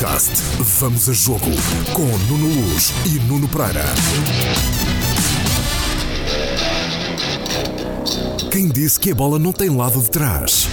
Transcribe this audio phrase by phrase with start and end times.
[0.00, 0.32] podcast
[0.80, 1.44] Vamos a Jogo
[1.92, 3.84] com Nuno Luz e Nuno Pereira.
[8.50, 10.66] Quem disse que a bola não tem lado de trás?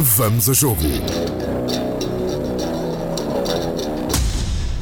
[0.00, 0.82] Vamos a Jogo.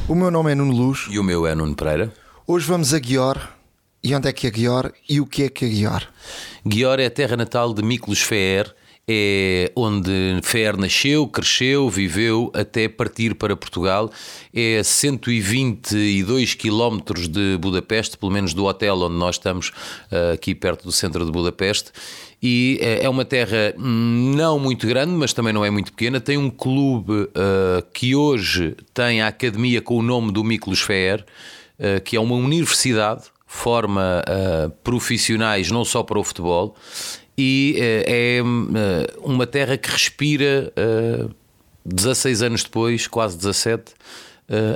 [0.08, 1.07] O meu nome é Nuno Luz.
[1.11, 2.11] E o meu é Nuno Pereira.
[2.46, 3.36] Hoje vamos a Guior.
[4.03, 6.08] E onde é que é Guior e o que é que é Guior?
[6.67, 8.75] Guior é a terra natal de Miklos Feer,
[9.09, 14.11] é onde Fer nasceu, cresceu, viveu até partir para Portugal.
[14.54, 19.72] É 122 quilómetros de Budapeste, pelo menos do hotel onde nós estamos,
[20.11, 21.91] eh, aqui perto do centro de Budapeste.
[22.43, 26.21] E eh, é uma terra não muito grande, mas também não é muito pequena.
[26.21, 31.25] Tem um clube uh, que hoje tem a academia com o nome do Miklos Fer,
[32.05, 36.77] que é uma universidade forma uh, profissionais não só para o futebol
[37.41, 40.70] e uh, é uh, uma terra que respira
[41.86, 43.94] 16 anos depois, quase 17,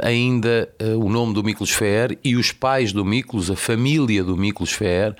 [0.02, 4.72] ainda o nome do Miklos Feer e os pais do Miklos, a família do Miklos
[4.72, 5.14] Feer,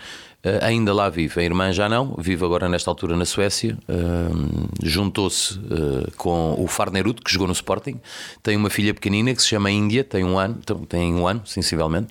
[0.45, 1.41] Uh, ainda lá vive.
[1.41, 3.79] A irmã já não, vive agora nesta altura na Suécia.
[3.89, 7.99] Uh, Juntou-se uh, com o Farnerud, que jogou no Sporting.
[8.43, 12.09] Tem uma filha pequenina que se chama Índia, tem um ano, tem um ano, sensivelmente.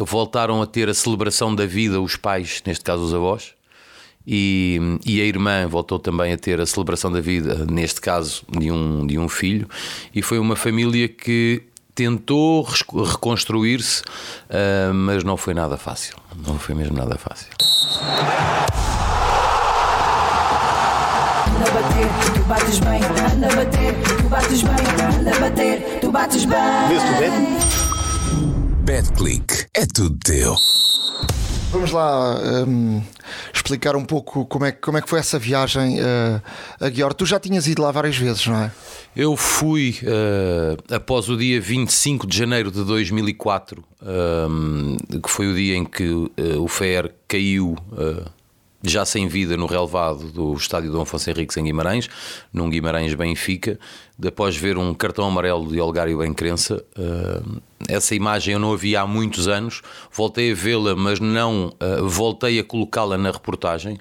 [0.00, 3.52] voltaram a ter a celebração da vida, os pais, neste caso os avós.
[4.26, 8.70] E, e, a irmã voltou também a ter a celebração da vida, neste caso de
[8.70, 9.68] um, de um filho,
[10.14, 11.62] e foi uma família que
[11.94, 16.16] tentou reconstruir-se, uh, mas não foi nada fácil.
[16.46, 17.48] Não foi mesmo nada fácil.
[21.46, 23.00] Anda bater, tu bates bem,
[23.32, 26.88] anda bater, tu bates bem, anda bater, tu bates bem.
[26.88, 27.58] Vês tu bem?
[28.84, 30.54] BetClick, é tudo teu.
[31.74, 33.02] Vamos lá um,
[33.52, 36.40] explicar um pouco como é, como é que foi essa viagem uh,
[36.78, 37.12] a Guior.
[37.12, 38.70] Tu já tinhas ido lá várias vezes, não é?
[39.16, 43.82] Eu fui uh, após o dia 25 de janeiro de 2004,
[44.48, 46.30] um, que foi o dia em que uh,
[46.60, 47.76] o FER caiu
[48.84, 52.08] já sem vida no relevado do estádio Dom Afonso Henriques em Guimarães,
[52.52, 53.78] num Guimarães Benfica,
[54.24, 56.84] após ver um cartão amarelo de Olgário Bencrença.
[56.96, 61.68] Uh, essa imagem eu não a vi há muitos anos, voltei a vê-la, mas não
[61.68, 63.98] uh, voltei a colocá-la na reportagem,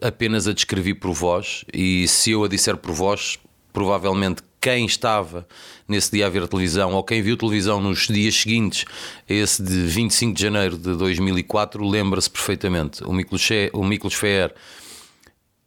[0.00, 3.38] apenas a descrevi por voz, e se eu a disser por voz,
[3.72, 5.46] provavelmente quem estava
[5.88, 8.84] nesse dia a ver televisão ou quem viu televisão nos dias seguintes
[9.28, 13.02] esse de 25 de janeiro de 2004 lembra-se perfeitamente.
[13.04, 13.12] O
[13.84, 14.54] Miklos Fer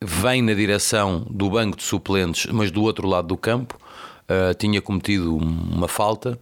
[0.02, 3.80] vem na direção do banco de suplentes, mas do outro lado do campo,
[4.24, 6.38] uh, tinha cometido uma falta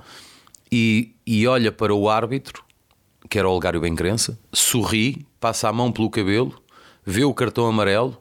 [0.72, 2.64] e, e olha para o árbitro,
[3.30, 6.60] que era o Olgário Bencrença, sorri, passa a mão pelo cabelo,
[7.06, 8.18] vê o cartão amarelo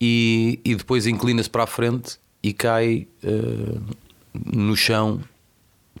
[0.00, 3.82] e, e depois inclina-se para a frente e cai uh,
[4.32, 5.20] no chão,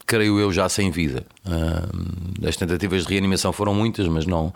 [0.06, 1.26] creio eu, já sem vida.
[1.44, 4.54] Uh, as tentativas de reanimação foram muitas, mas não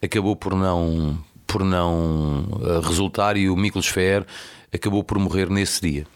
[0.00, 4.24] acabou por não por não uh, resultar e o Miklos Fer
[4.72, 6.06] acabou por morrer nesse dia.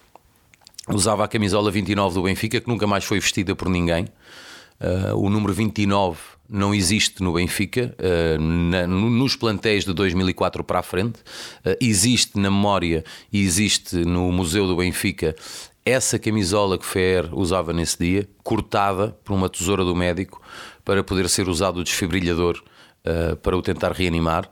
[0.88, 4.06] Usava a camisola 29 do Benfica, que nunca mais foi vestida por ninguém.
[4.80, 6.18] Uh, o número 29
[6.48, 11.20] não existe no Benfica, uh, na, nos plantéis de 2004 para a frente.
[11.64, 15.36] Uh, existe na memória e existe no Museu do Benfica
[15.84, 20.40] essa camisola que Fer usava nesse dia, cortada por uma tesoura do médico
[20.84, 22.62] para poder ser usado o desfibrilhador
[23.42, 24.46] para o tentar reanimar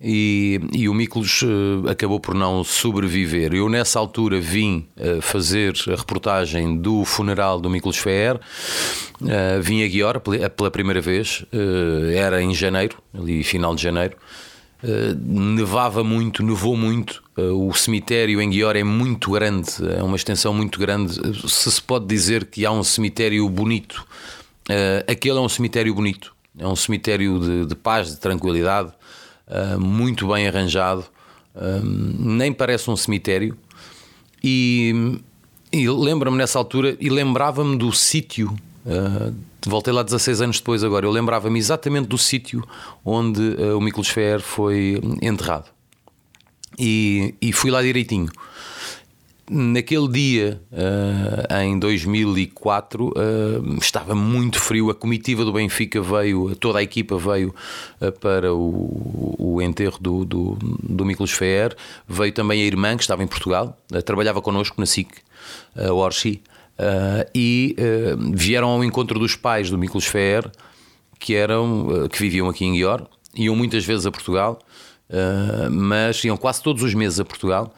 [0.00, 3.52] e, e o Miklos uh, acabou por não sobreviver.
[3.52, 9.82] Eu, nessa altura, vim uh, fazer a reportagem do funeral do Miklos Fer, uh, vim
[9.82, 10.20] a Guior
[10.56, 11.44] pela primeira vez,
[12.14, 14.16] era em janeiro, ali final de janeiro.
[15.20, 17.22] nevava muito, nevou muito.
[17.36, 21.14] o cemitério em Guior é muito grande, é uma extensão muito grande.
[21.48, 24.06] Se se pode dizer que há um cemitério bonito,
[25.06, 28.92] aquele é um cemitério bonito, é um cemitério de, de paz, de tranquilidade
[29.48, 31.04] uh, muito bem arranjado,
[31.54, 33.56] uh, nem parece um cemitério.
[34.42, 35.20] E,
[35.72, 38.56] e lembra-me nessa altura, e lembrava-me do sítio.
[38.86, 39.34] Uh,
[39.66, 41.06] voltei lá 16 anos depois agora.
[41.06, 42.62] Eu lembrava-me exatamente do sítio
[43.04, 43.40] onde
[43.76, 45.66] o Miklos Fer foi enterrado.
[46.78, 48.30] E, e fui lá direitinho.
[49.50, 54.90] Naquele dia, uh, em 2004, uh, eh, estava muito frio.
[54.90, 57.54] A comitiva do Benfica veio, toda a equipa veio
[57.98, 61.74] uh, para o, o enterro do, do, do Miklos Feer.
[62.06, 65.08] Veio também a irmã, que estava em Portugal, trabalhava connosco na SIC,
[65.76, 66.42] a Orsi,
[67.34, 67.74] e
[68.32, 70.50] vieram ao encontro dos pais do Miklos Feer,
[71.18, 74.58] que, eram, que viviam aqui em Guior, iam muitas vezes a Portugal,
[75.70, 77.74] mas iam quase todos os meses a Portugal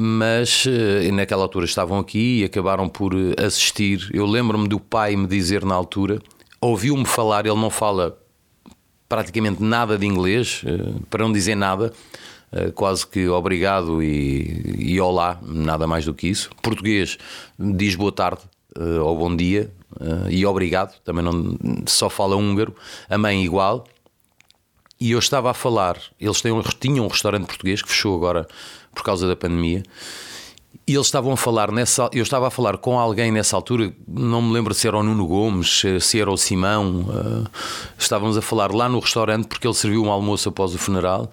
[0.00, 4.08] mas uh, naquela altura estavam aqui e acabaram por assistir.
[4.14, 6.22] Eu lembro-me do pai me dizer na altura,
[6.60, 8.16] ouviu-me falar, ele não fala
[9.08, 11.92] praticamente nada de inglês, uh, para não dizer nada,
[12.76, 16.48] quase que obrigado e, e olá, nada mais do que isso.
[16.62, 17.18] Português
[17.58, 18.40] diz boa tarde
[19.04, 19.70] ou bom dia
[20.30, 22.74] e obrigado, também não só fala húngaro,
[23.10, 23.84] a mãe igual.
[24.98, 26.42] E eu estava a falar, eles
[26.80, 28.48] tinham um restaurante português que fechou agora
[28.94, 29.82] por causa da pandemia.
[30.86, 32.08] E eles estavam a falar nessa.
[32.14, 35.26] Eu estava a falar com alguém nessa altura, não me lembro se era o Nuno
[35.26, 37.02] Gomes, se era o Simão.
[37.02, 37.46] Uh,
[37.98, 41.30] estávamos a falar lá no restaurante porque ele serviu um almoço após o funeral.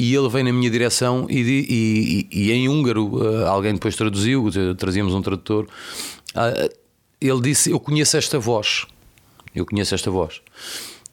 [0.00, 3.94] E ele veio na minha direção e, e, e, e em húngaro, uh, alguém depois
[3.94, 5.68] traduziu, trazíamos um tradutor.
[6.34, 6.74] Uh,
[7.20, 8.84] ele disse: Eu conheço esta voz.
[9.54, 10.40] Eu conheço esta voz.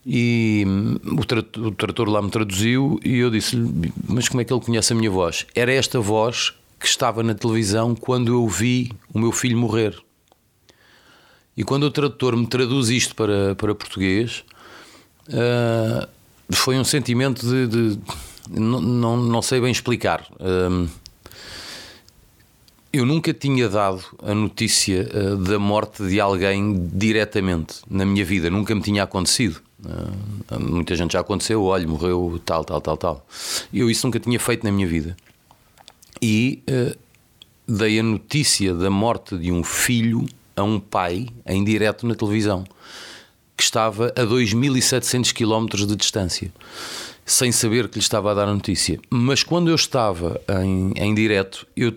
[0.05, 4.45] E hum, o trator, o trator lá me traduziu e eu disse-lhe: Mas como é
[4.45, 5.47] que ele conhece a minha voz?
[5.55, 9.97] Era esta voz que estava na televisão quando eu vi o meu filho morrer.
[11.57, 14.43] E quando o tradutor me traduz isto para, para português,
[15.29, 16.07] uh,
[16.51, 17.67] foi um sentimento de.
[17.67, 17.99] de
[18.49, 20.27] não, não, não, sei bem explicar.
[20.33, 20.87] Uh,
[22.93, 28.49] eu nunca tinha dado a notícia uh, da morte de alguém diretamente na minha vida,
[28.51, 29.64] nunca me tinha acontecido.
[29.85, 33.27] Uh, muita gente já aconteceu, olha, morreu tal, tal, tal, tal.
[33.73, 35.15] Eu isso nunca tinha feito na minha vida.
[36.21, 36.97] E uh,
[37.67, 42.63] dei a notícia da morte de um filho a um pai em direto na televisão,
[43.55, 46.51] que estava a 2.700 km de distância,
[47.25, 48.99] sem saber que lhe estava a dar a notícia.
[49.09, 51.93] Mas quando eu estava em, em direto, eu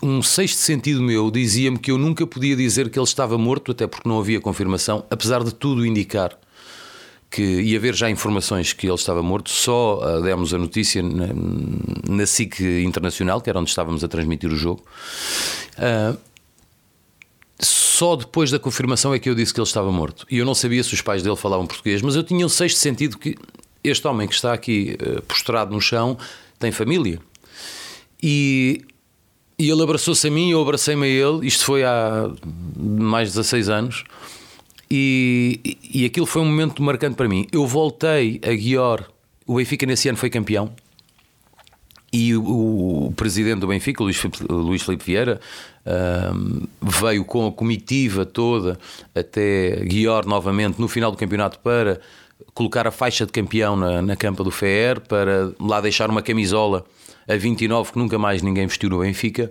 [0.00, 3.88] um sexto sentido meu dizia-me que eu nunca podia dizer que ele estava morto, até
[3.88, 6.38] porque não havia confirmação, apesar de tudo indicar
[7.30, 11.28] que ia haver já informações que ele estava morto, só uh, demos a notícia na,
[12.08, 14.82] na SIC Internacional, que era onde estávamos a transmitir o jogo.
[15.76, 16.16] Uh,
[17.60, 20.26] só depois da confirmação é que eu disse que ele estava morto.
[20.30, 22.78] E eu não sabia se os pais dele falavam português, mas eu tinha um sexto
[22.78, 23.36] sentido que
[23.84, 26.16] este homem que está aqui uh, prostrado no chão
[26.58, 27.20] tem família.
[28.22, 28.84] E,
[29.58, 31.46] e ele abraçou-se a mim, eu abracei-me a ele.
[31.46, 32.30] Isto foi há
[32.76, 34.04] mais de 16 anos.
[34.90, 37.46] E, e aquilo foi um momento marcante para mim.
[37.52, 39.04] Eu voltei a Guior,
[39.46, 40.72] o Benfica nesse ano foi campeão.
[42.10, 44.18] E o, o presidente do Benfica, Luís
[44.48, 45.40] Luís Filipe Vieira,
[46.34, 48.78] um, veio com a comitiva toda
[49.14, 52.00] até Guior novamente no final do campeonato para
[52.54, 56.84] colocar a faixa de campeão na, na campa do FER, para lá deixar uma camisola
[57.28, 59.48] a 29 que nunca mais ninguém vestiu no Benfica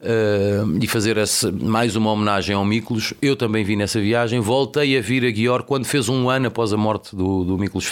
[0.00, 3.14] uh, e fazer esse, mais uma homenagem ao Miklos.
[3.20, 6.72] Eu também vi nessa viagem, voltei a vir a Guior quando fez um ano após
[6.72, 7.90] a morte do, do Miklos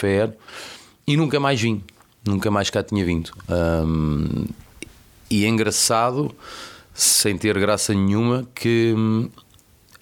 [1.05, 1.81] e nunca mais vim,
[2.25, 3.31] nunca mais cá tinha vindo.
[3.49, 4.45] Um,
[5.29, 6.33] e é engraçado,
[6.93, 9.29] sem ter graça nenhuma, que hum,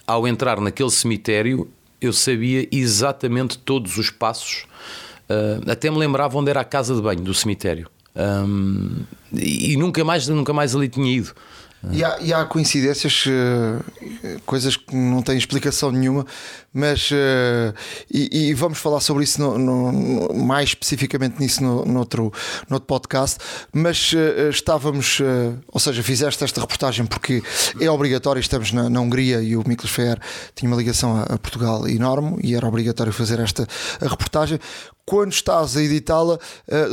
[0.06, 1.68] ao entrar naquele cemitério
[2.00, 4.66] eu sabia exatamente todos os passos,
[5.30, 7.88] uh, até me lembrava onde era a casa de banho do cemitério.
[8.16, 11.34] Um, e nunca mais, nunca mais ali tinha ido.
[11.92, 16.26] E há, e há coincidências, uh, coisas que não têm explicação nenhuma,
[16.72, 17.74] mas uh,
[18.10, 22.32] e, e, vamos falar sobre isso no, no, mais especificamente nisso no, outro,
[22.68, 23.38] no outro podcast.
[23.72, 25.20] Mas uh, estávamos,
[25.68, 27.42] ou seja, fizeste esta reportagem porque
[27.80, 30.18] é obrigatório, estamos na, na Hungria e o Miklos Fer
[30.54, 33.66] tinha uma ligação a, a, Portugal enorme e era obrigatório fazer esta
[34.00, 34.58] reportagem.
[35.04, 36.36] Quando estás a editá-la,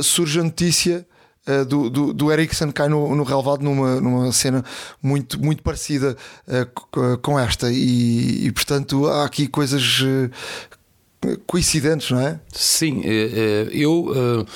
[0.00, 1.04] surge a notícia
[1.48, 4.64] uh, do, do, do Ericsson cai no, no relevado numa, numa cena
[5.02, 6.16] muito, muito parecida
[6.48, 10.30] uh, com esta, e, e, portanto há aqui coisas uh,
[11.46, 12.40] coincidentes, não é?
[12.52, 13.02] Sim,
[13.70, 14.46] eu.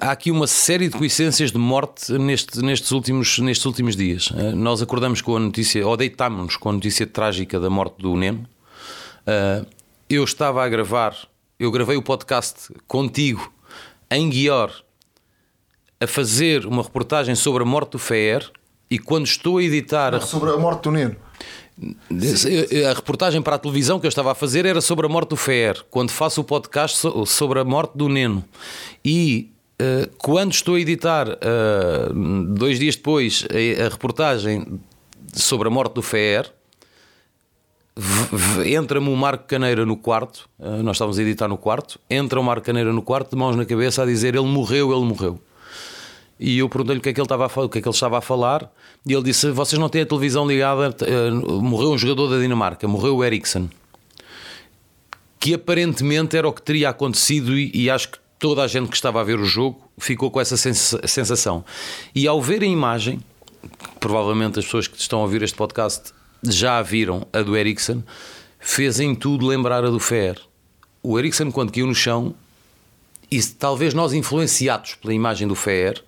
[0.00, 4.30] Há aqui uma série de coincidências de morte neste, nestes, últimos, nestes últimos dias.
[4.54, 8.46] Nós acordamos com a notícia, ou deitámos-nos com a notícia trágica da morte do Neno.
[10.08, 11.16] Eu estava a gravar,
[11.58, 13.52] eu gravei o podcast contigo
[14.08, 14.70] em Guior
[16.00, 18.50] a fazer uma reportagem sobre a morte do Fer
[18.90, 20.12] e quando estou a editar.
[20.12, 21.16] Não, sobre a morte do Neno.
[22.90, 25.36] A reportagem para a televisão que eu estava a fazer era sobre a morte do
[25.36, 25.84] Fer.
[25.90, 28.42] Quando faço o podcast sobre a morte do Neno.
[29.04, 34.80] E uh, quando estou a editar, uh, dois dias depois, a, a, reportagem
[35.34, 36.50] sobre a morte do Fer,
[38.64, 40.48] entra-me o Marco Caneira no quarto.
[40.58, 42.00] Uh, nós estávamos a editar no quarto.
[42.08, 45.04] Entra o Marco Caneira no quarto, de mãos na cabeça, a dizer: Ele morreu, ele
[45.04, 45.40] morreu
[46.40, 47.88] e eu perguntei-lhe o que é que ele estava a falar, o que é que
[47.88, 48.72] ele estava a falar,
[49.06, 52.88] e ele disse: "Vocês não têm a televisão ligada, uh, morreu um jogador da Dinamarca,
[52.88, 53.68] morreu o Ericsson".
[55.38, 58.96] Que aparentemente era o que teria acontecido e, e, acho que toda a gente que
[58.96, 61.62] estava a ver o jogo ficou com essa sensação.
[62.14, 63.20] E ao ver a imagem,
[63.98, 68.02] provavelmente as pessoas que estão a ouvir este podcast já viram a do Ericsson,
[68.58, 70.38] fez em tudo lembrar a do Fer.
[71.02, 72.34] O Ericsson, quando caiu no chão,
[73.30, 76.02] e talvez nós influenciados pela imagem do Fer,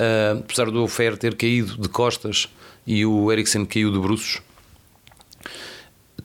[0.00, 2.48] uh, apesar do Fer ter caído de costas
[2.86, 4.40] e o Ericsson caiu de bruços,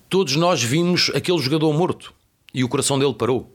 [0.10, 2.14] todos nós vimos aquele jogador morto
[2.54, 3.50] e o coração dele parou.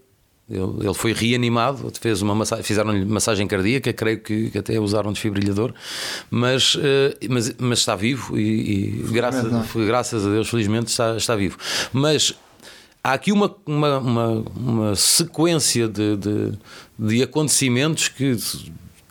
[0.51, 5.75] Ele, foi reanimado, fez uma massagem, fizeram-lhe massagem cardíaca, creio que, até usaram desfibrilador,
[6.31, 9.45] mas, eh, mas, mas está vivo e, e graças,
[9.75, 11.59] graças a Deus, felizmente, está, está vivo.
[11.93, 12.35] Mas
[13.05, 16.53] há aqui uma, uma, uma, uma sequência de, de,
[16.99, 18.35] de acontecimentos que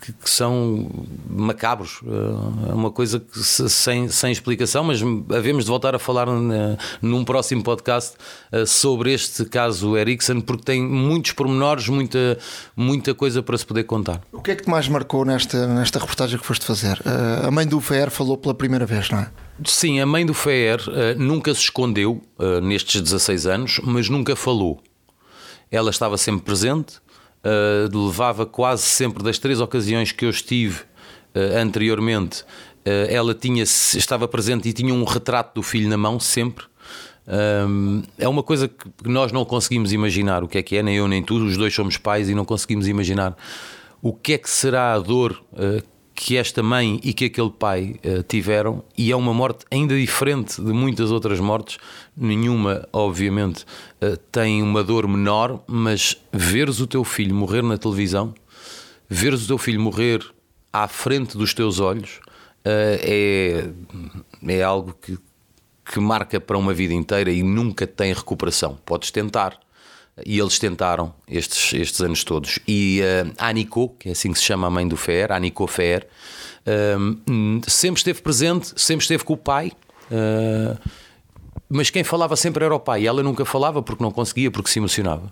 [0.07, 0.89] que, que são
[1.29, 1.99] macabros.
[2.69, 5.01] É uma coisa que, sem, sem explicação, mas
[5.35, 6.27] havemos de voltar a falar
[7.01, 8.15] num próximo podcast
[8.51, 12.37] eh, sobre este caso Ericsson, porque tem muitos pormenores, muita,
[12.75, 14.21] muita coisa para se poder contar.
[14.31, 17.01] O que é que te mais marcou nesta, nesta reportagem que foste fazer?
[17.05, 19.29] Eh, a mãe do FER falou pela primeira vez, não é?
[19.65, 20.79] Sim, a mãe do FER
[21.17, 22.21] nunca se escondeu
[22.61, 24.79] nestes 16 anos, mas nunca falou.
[25.71, 27.01] Ela estava sempre presente,
[27.43, 30.81] uh, levava quase sempre das três ocasiões que eu estive
[31.35, 36.19] uh, anteriormente, uh, ela tinha, estava presente e tinha um retrato do filho na mão
[36.19, 36.65] sempre.
[37.27, 40.95] Um, é uma coisa que nós não conseguimos imaginar o que é que é, nem
[40.95, 43.35] eu nem tu, os dois somos pais e não conseguimos imaginar
[44.01, 45.43] o que é que será a dor
[46.19, 50.59] que esta mãe e que aquele pai uh, tiveram, e é uma morte ainda diferente
[50.59, 51.77] de muitas outras mortes.
[52.17, 53.63] Nenhuma, obviamente,
[54.01, 58.33] uh, tem uma dor menor, mas veres o teu filho morrer na televisão,
[59.07, 60.25] veres o teu filho morrer
[60.73, 62.19] à frente dos teus olhos,
[62.65, 63.69] uh, é,
[64.47, 65.19] é algo que,
[65.85, 68.75] que marca para uma vida inteira e nunca tem recuperação.
[68.83, 69.59] Podes tentar,
[70.25, 72.59] e eles tentaram estes, estes anos todos.
[72.67, 75.39] E uh, a Nico, que é assim que se chama a mãe do Fer, a
[75.67, 76.07] Fer,
[76.65, 79.71] uh, sempre esteve presente, sempre esteve com o pai.
[80.11, 80.77] Uh,
[81.69, 83.03] mas quem falava sempre era o pai.
[83.03, 85.31] E ela nunca falava porque não conseguia, porque se emocionava.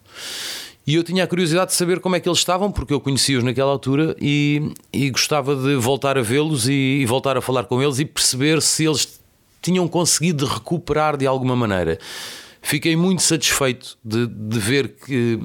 [0.87, 3.43] E eu tinha a curiosidade de saber como é que eles estavam, porque eu conhecia-os
[3.43, 7.81] naquela altura e, e, gostava de voltar a vê-los e, e voltar a falar com
[7.81, 9.19] eles e perceber se eles
[9.63, 11.97] tinham conseguido recuperar de alguma maneira.
[12.65, 15.39] Fiquei muito satisfeito de, de ver que,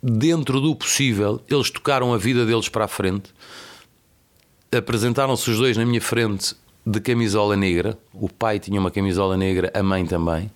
[0.00, 3.34] dentro do possível, eles tocaram a vida deles para a frente.
[4.70, 6.54] Apresentaram-se os dois na minha frente
[6.86, 7.98] de camisola negra.
[8.14, 10.48] O pai tinha uma camisola negra, a mãe também.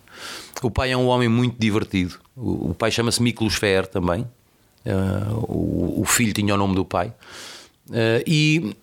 [0.63, 2.21] O pai é um homem muito divertido.
[2.37, 4.21] O, pai chama-se Miklos Fer também.
[4.87, 7.13] Uh, o, filho tinha o nome do pai.
[7.89, 8.77] Uh, e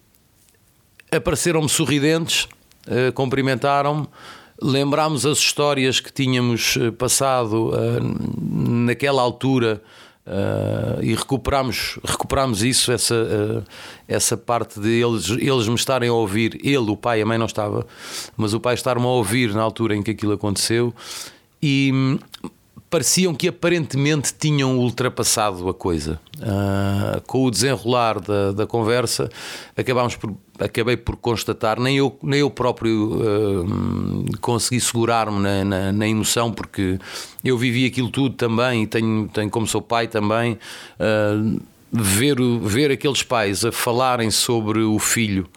[1.10, 2.50] apareceram-me sorridentes,
[2.86, 4.10] uh, cumprimentaram-me
[4.62, 9.82] lembrámos as histórias que tínhamos eh, passado uh, naquela altura
[10.26, 13.64] uh, e recuperámos, recuperámos isso, essa, uh,
[14.08, 17.46] essa parte de eles, eles me estarem a ouvir, ele, o pai, a mãe não
[17.46, 17.86] estava,
[18.36, 20.94] mas o pai estar-me a ouvir na altura em que aquilo aconteceu.
[21.62, 22.20] E
[22.90, 26.20] pareciam que aparentemente tinham ultrapassado a coisa.
[26.38, 29.30] Uh, com o desenrolar da, da conversa,
[29.76, 35.92] acabámos por, acabei por constatar, nem eu, nem eu próprio uh, consegui segurar-me na, na,
[35.92, 37.00] na, emoção, porque
[37.44, 40.60] eu vivi aquilo tudo também, e tenho, tenho como sou pai também.
[41.00, 41.60] Uh,
[41.92, 45.48] ver, ver aqueles pais a falarem sobre o filho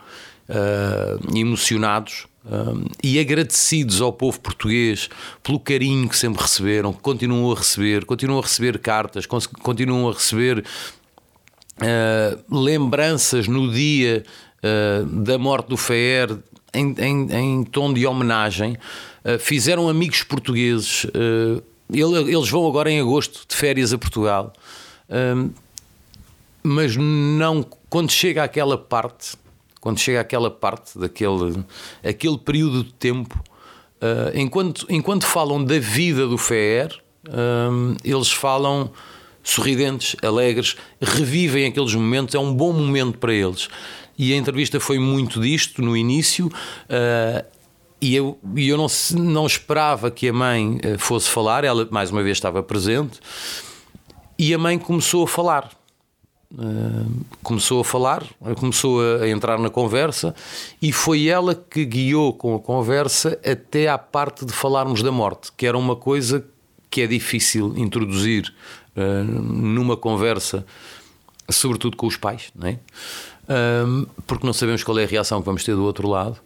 [1.32, 2.26] emocionados
[3.02, 5.08] e agradecidos ao povo português
[5.42, 10.12] pelo carinho que sempre receberam, que continuam a receber, continuam a receber cartas, continuam a
[10.12, 10.64] receber
[11.80, 14.24] uh, lembranças no dia
[14.62, 16.38] uh, da morte do FER
[16.72, 18.76] em, em, em tom de homenagem.
[19.24, 21.06] Uh, fizeram amigos portugueses.
[21.92, 24.52] eles vão agora em agosto de férias a Portugal,
[26.62, 29.36] mas não quando chega àquela parte
[29.80, 31.64] quando chega aquela parte daquele
[32.06, 33.42] aquele período de tempo,
[34.00, 38.90] uh, enquanto, enquanto falam da vida do FER, uh, eles falam
[39.42, 43.68] sorridentes, alegres, revivem aqueles momentos, é um bom momento para eles.
[44.18, 46.46] E a entrevista foi muito disto no início.
[46.46, 47.44] Uh,
[48.02, 48.86] e eu, e eu não,
[49.18, 53.20] não esperava que a mãe fosse falar, ela mais uma vez estava presente,
[54.38, 55.70] e a mãe começou a falar
[57.42, 58.24] começou a falar,
[58.56, 60.34] começou a entrar na conversa
[60.82, 65.52] e foi ela que guiou com a conversa até à parte de falarmos da morte,
[65.56, 66.44] que era uma coisa
[66.90, 68.52] que é difícil introduzir
[68.96, 70.66] uh, numa conversa,
[71.48, 72.78] sobretudo com os pais, não é?
[73.44, 76.36] Uh, porque não sabemos qual é a reação que vamos ter do outro lado.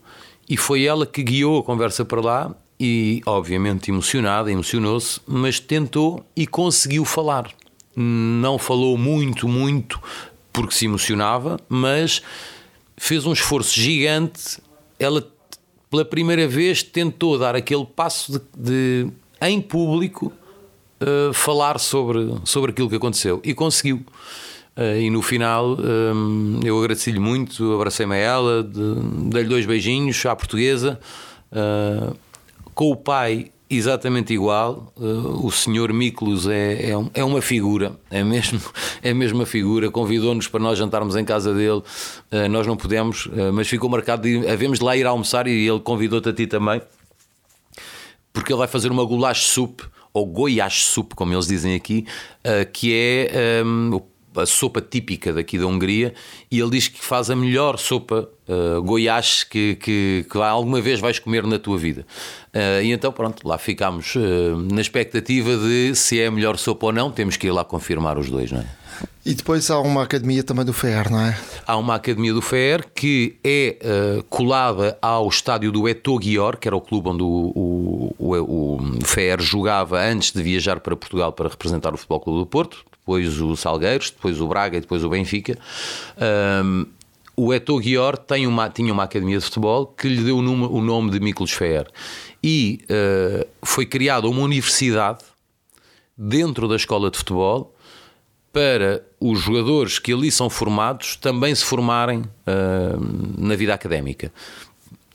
[0.47, 6.25] E foi ela que guiou a conversa para lá e, obviamente, emocionada, emocionou-se, mas tentou
[6.37, 7.51] e conseguiu falar
[7.97, 10.01] não falou muito, muito,
[10.53, 12.23] porque se emocionava, mas
[12.97, 14.59] fez um esforço gigante.
[14.99, 15.27] Ela,
[15.91, 19.11] pela primeira vez, tentou dar aquele passo de, de
[19.41, 20.33] em público,
[21.01, 24.05] uh, falar sobre, sobre aquilo que aconteceu e conseguiu.
[24.77, 30.35] Uh, e no final um, eu agradeci-lhe muito, abracei-me a ela, dei-lhe dois beijinhos à
[30.35, 30.99] portuguesa.
[31.53, 32.17] Uh,
[32.75, 34.93] com o pai exatamente igual.
[34.97, 38.61] Uh, o senhor Miklos é, é, é, uma figura, é mesmo,
[39.03, 39.91] é mesmo figura.
[39.91, 41.83] Convidou-nos para nós jantarmos em casa dele.
[42.33, 44.23] Uh, nós não pudemos, uh, mas ficou marcado.
[44.23, 46.81] De, havemos de lá ir almoçar e ele convidou-te a ti também,
[48.33, 52.07] porque ele vai fazer uma goulash soup, ou goiás soup, como eles dizem aqui,
[52.73, 54.01] que é um,
[54.43, 56.15] a sopa típica daqui da Hungria.
[56.51, 61.01] E ele diz que faz a melhor sopa uh, goiás que, que, que, alguma vez
[61.01, 62.07] vais comer na tua vida.
[62.55, 64.21] Uh, e então, pronto, lá ficámos uh,
[64.73, 68.19] na expectativa de se é a melhor sopa ou não, temos que ir lá confirmar
[68.19, 68.84] os dois, não é?
[69.27, 71.39] E depois há uma academia também do FER, não é?
[71.67, 76.77] Há uma academia do FER que é uh, colada ao estádio do Etogior, que era
[76.77, 81.49] o clube onde o, o, o, o FER jogava antes de viajar para Portugal para
[81.49, 85.09] representar o Futebol Clube do Porto, depois o Salgueiros, depois o Braga e depois o
[85.09, 85.59] Benfica.
[86.63, 86.85] Um,
[87.35, 90.67] o Eto Guior tem uma, tinha uma academia de futebol que lhe deu o nome,
[90.67, 91.87] o nome de Miklos Feer
[92.43, 95.25] e uh, foi criada uma universidade
[96.17, 97.74] dentro da escola de futebol
[98.55, 104.33] para os jogadores que ali são formados também se formarem uh, na vida académica.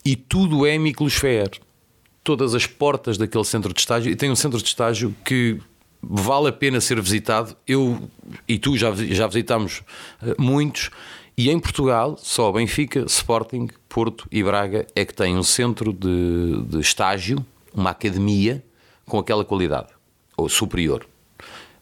[0.06, 1.50] E tudo é Miklos Feer.
[2.22, 5.58] Todas as portas daquele centro de estágio, e tem um centro de estágio que
[6.02, 7.56] vale a pena ser visitado.
[7.66, 8.10] Eu
[8.46, 9.80] e tu já, já visitámos
[10.22, 10.92] uh, muitos
[11.38, 16.62] e em Portugal, só Benfica, Sporting, Porto e Braga é que têm um centro de,
[16.68, 18.62] de estágio, uma academia,
[19.06, 19.88] com aquela qualidade,
[20.36, 21.08] ou superior.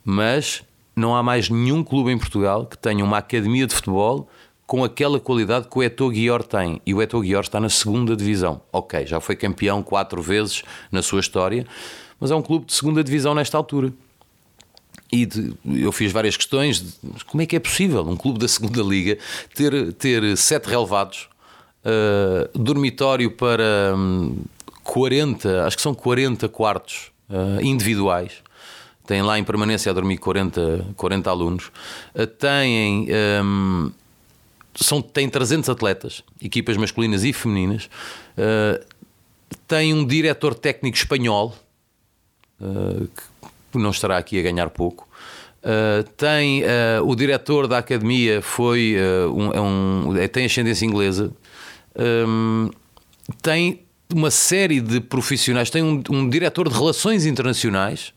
[0.06, 0.62] Mas
[0.98, 4.27] não há mais nenhum clube em Portugal que tenha uma academia de futebol
[4.66, 6.82] com aquela qualidade que o Eto Guior tem.
[6.86, 8.60] E o Eto Guior está na segunda divisão.
[8.74, 11.65] Ok, já foi campeão quatro vezes na sua história,
[12.19, 13.93] mas é um clube de segunda divisão nesta altura.
[15.12, 18.48] E de, eu fiz várias questões de como é que é possível um clube da
[18.48, 19.17] segunda liga
[19.54, 21.30] ter, ter sete relevados,
[21.86, 24.36] uh, dormitório para um,
[24.84, 28.47] 40, acho que são 40 quartos uh, individuais.
[29.08, 31.72] Têm lá em permanência a dormir 40, 40 alunos.
[32.13, 33.08] Uh, têm,
[33.43, 33.91] um,
[34.76, 37.89] são, têm 300 atletas, equipas masculinas e femininas.
[38.38, 38.86] Uh,
[39.67, 41.58] tem um diretor técnico espanhol,
[42.62, 43.10] uh,
[43.74, 45.08] não estará aqui a ganhar pouco.
[45.67, 50.86] Uh, tem uh, o diretor da academia foi uh, um, é um, é, tem ascendência
[50.86, 51.34] inglesa
[51.98, 52.70] um,
[53.41, 53.82] tem
[54.13, 58.13] uma série de profissionais tem um, um, diretor de relações internacionais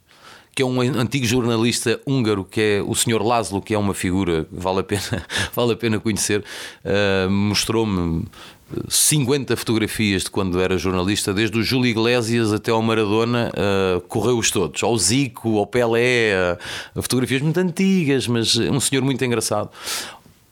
[0.55, 4.45] que é um antigo jornalista húngaro que é o senhor Laszlo que é uma figura
[4.45, 6.45] que vale a pena vale a pena conhecer.
[7.29, 8.25] Mostrou-me
[8.89, 14.51] 50 fotografias de quando era jornalista, desde o Júlio Iglesias até ao Maradona, uh, correu-os
[14.51, 16.57] todos, ao Zico, ao Pelé,
[16.95, 19.71] uh, fotografias muito antigas, mas um senhor muito engraçado.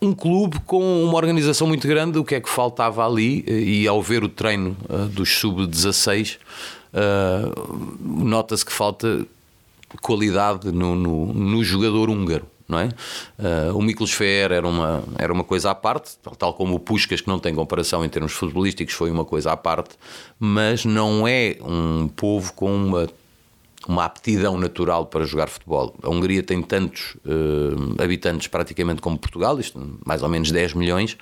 [0.01, 4.03] Um clube com uma organização muito grande, o que é que faltava ali, e ao
[4.03, 6.39] ver o treino uh, dos sub-16,
[8.01, 9.27] nota-se que falta
[10.03, 12.89] qualidade no, no, no jogador húngaro não é?
[13.39, 16.79] Uh, o Miklos Fer era uma, era uma coisa à parte, tal, tal, como o
[16.79, 19.97] Puskas, que não tem comparação em termos futebolísticos, foi uma coisa à parte,
[20.39, 23.09] mas não é um povo com uma,
[23.89, 25.95] uma aptidão natural para jogar futebol.
[26.03, 31.17] A Hungria tem tantos uh, habitantes praticamente como Portugal, isto, mais ou menos 10 milhões,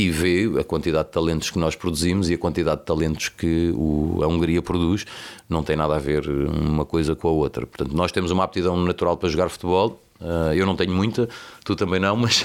[0.00, 3.70] e vê a quantidade de talentos que nós produzimos e a quantidade de talentos que
[3.74, 5.04] o, a Hungria produz
[5.46, 7.66] não tem nada a ver uma coisa com a outra.
[7.66, 11.26] Portanto, nós temos uma aptidão natural para jogar futebol, Uh, eu não tenho muita,
[11.64, 12.44] tu também não, mas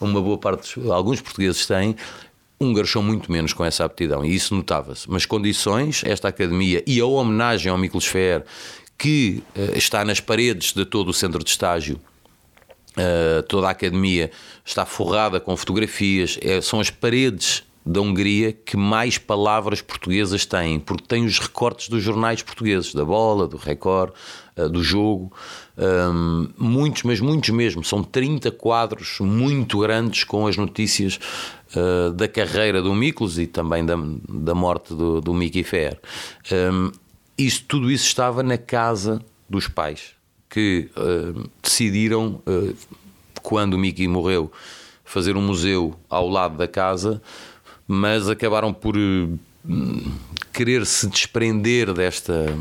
[0.00, 1.96] uma boa parte, alguns portugueses têm.
[2.60, 5.10] Húngaros são muito menos com essa aptidão e isso notava-se.
[5.10, 8.44] Mas condições, esta academia e a homenagem ao Miklos Fer,
[8.96, 9.42] que
[9.74, 11.98] está nas paredes de todo o centro de estágio,
[12.98, 14.30] uh, toda a academia
[14.64, 20.78] está forrada com fotografias, é, são as paredes da Hungria que mais palavras portuguesas têm,
[20.78, 24.12] porque tem os recortes dos jornais portugueses, da bola, do Record,
[24.70, 25.32] do jogo
[25.78, 27.84] um, muitos, mas muitos mesmo.
[27.84, 31.18] São 30 quadros muito grandes com as notícias
[31.76, 33.94] uh, da carreira do Miklos e também da,
[34.28, 35.64] da morte do, do Mickey.
[36.52, 36.90] Um,
[37.36, 40.17] isso, tudo isso estava na casa dos pais
[40.48, 42.74] que uh, decidiram, uh,
[43.42, 44.50] quando o Mickey morreu,
[45.04, 47.22] fazer um museu ao lado da casa,
[47.86, 48.94] mas acabaram por
[50.52, 52.54] querer se desprender desta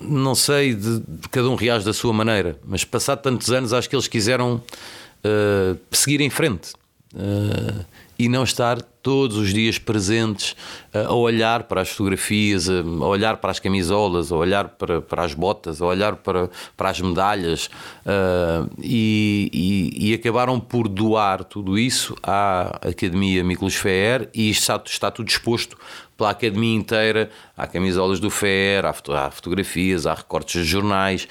[0.00, 3.94] não sei, de, cada um reage da sua maneira, mas passado tantos anos, acho que
[3.94, 6.72] eles quiseram uh, seguir em frente.
[7.14, 7.84] Uh,
[8.22, 10.52] e não estar todos os dias presentes
[10.94, 15.24] uh, a olhar para as fotografias, a, olhar para as camisolas, a olhar para, para
[15.24, 17.66] as botas, a olhar para, para as medalhas
[18.06, 24.80] uh, e, e, e, acabaram por doar tudo isso à Academia Miklos Feer e está,
[24.86, 25.76] está tudo disposto
[26.16, 27.28] pela academia inteira.
[27.56, 28.94] Há camisolas do FER, há,
[29.26, 31.26] há fotografias, há recortes de jornais,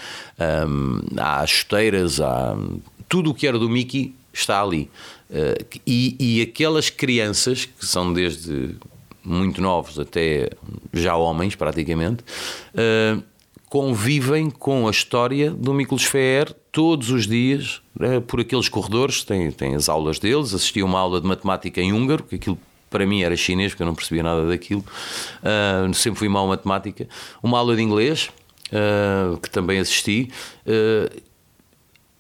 [0.68, 2.54] um, há chuteiras, há
[3.08, 4.90] tudo o que era do Mickey está ali.
[5.32, 8.76] Uh, e, e aquelas crianças, que são desde
[9.24, 10.50] muito novos até
[10.92, 12.24] já homens, praticamente,
[12.74, 13.24] uh,
[13.70, 19.76] convivem com a história do Miklos Feer todos os dias, uh, por aqueles corredores, têm
[19.76, 22.58] as aulas deles, assisti uma aula de matemática em húngaro, que aquilo
[22.90, 27.08] para mim era chinês, porque eu não percebia nada daquilo, uh, sempre fui mal matemática,
[27.42, 28.30] uma aula de inglês,
[29.42, 30.30] que também assisti,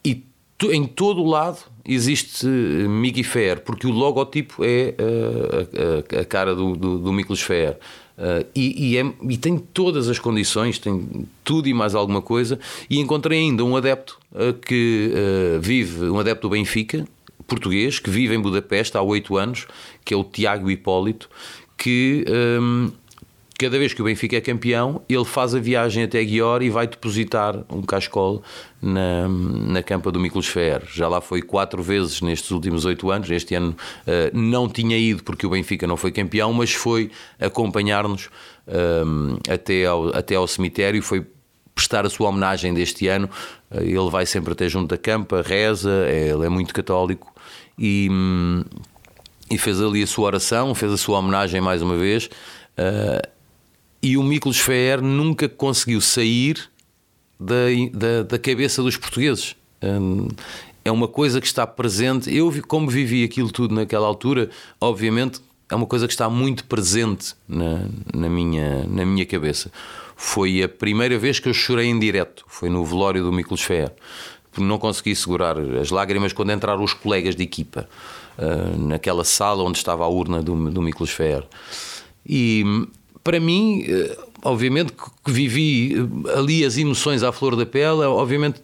[0.03, 0.21] e
[0.69, 6.53] em todo o lado existe Migi Fair, porque o logotipo é uh, a, a, cara
[6.55, 7.77] do, do, do Miklos Fair.
[8.17, 12.59] Uh, e, e, é, e, tem todas as condições, tem tudo e mais alguma coisa.
[12.89, 15.11] E encontrei ainda um adepto uh, que
[15.59, 17.05] vive, um adepto do Benfica,
[17.47, 19.67] português, que vive em Budapeste há oito anos,
[20.05, 21.29] que é o Tiago Hipólito,
[21.77, 22.91] que um,
[23.61, 26.87] cada vez que o Benfica é campeão, ele faz a viagem até Guior e vai
[26.87, 28.41] depositar um cascol
[28.81, 30.81] na, na campa do Miklos Fer.
[30.91, 33.29] Já lá foi quatro vezes nestes últimos oito anos.
[33.29, 33.75] Este ano
[34.07, 38.31] uh, não tinha ido porque o Benfica não foi campeão, mas foi acompanhar-nos
[38.67, 41.03] uh, até, ao, até ao cemitério.
[41.03, 41.23] Foi
[41.75, 43.29] prestar a sua homenagem deste ano.
[43.69, 47.31] Uh, ele vai sempre até junto da campa, reza, é, ele é muito católico
[47.77, 48.63] e, um,
[49.51, 52.25] e fez ali a sua oração, fez a sua homenagem mais uma vez.
[52.75, 53.40] Uh,
[54.01, 56.69] e o Miklos Feer nunca conseguiu sair
[57.39, 59.55] da, da, da cabeça dos portugueses.
[59.81, 60.27] Hum,
[60.83, 62.33] é uma coisa que está presente.
[62.33, 67.33] Eu, como vivi aquilo tudo naquela altura, obviamente é uma coisa que está muito presente
[67.47, 69.71] na, na, minha, na minha cabeça.
[70.15, 73.91] Foi a primeira vez que eu chorei em direto, foi no velório do Miklos Feer.
[74.57, 77.87] Não consegui segurar as lágrimas quando entraram os colegas de equipa,
[78.37, 81.17] uh, naquela sala onde estava a urna do, do Miklos.
[82.27, 82.65] E
[83.23, 88.61] para mim, eh, obviamente que vivi eh, ali as emoções à flor da pele, obviamente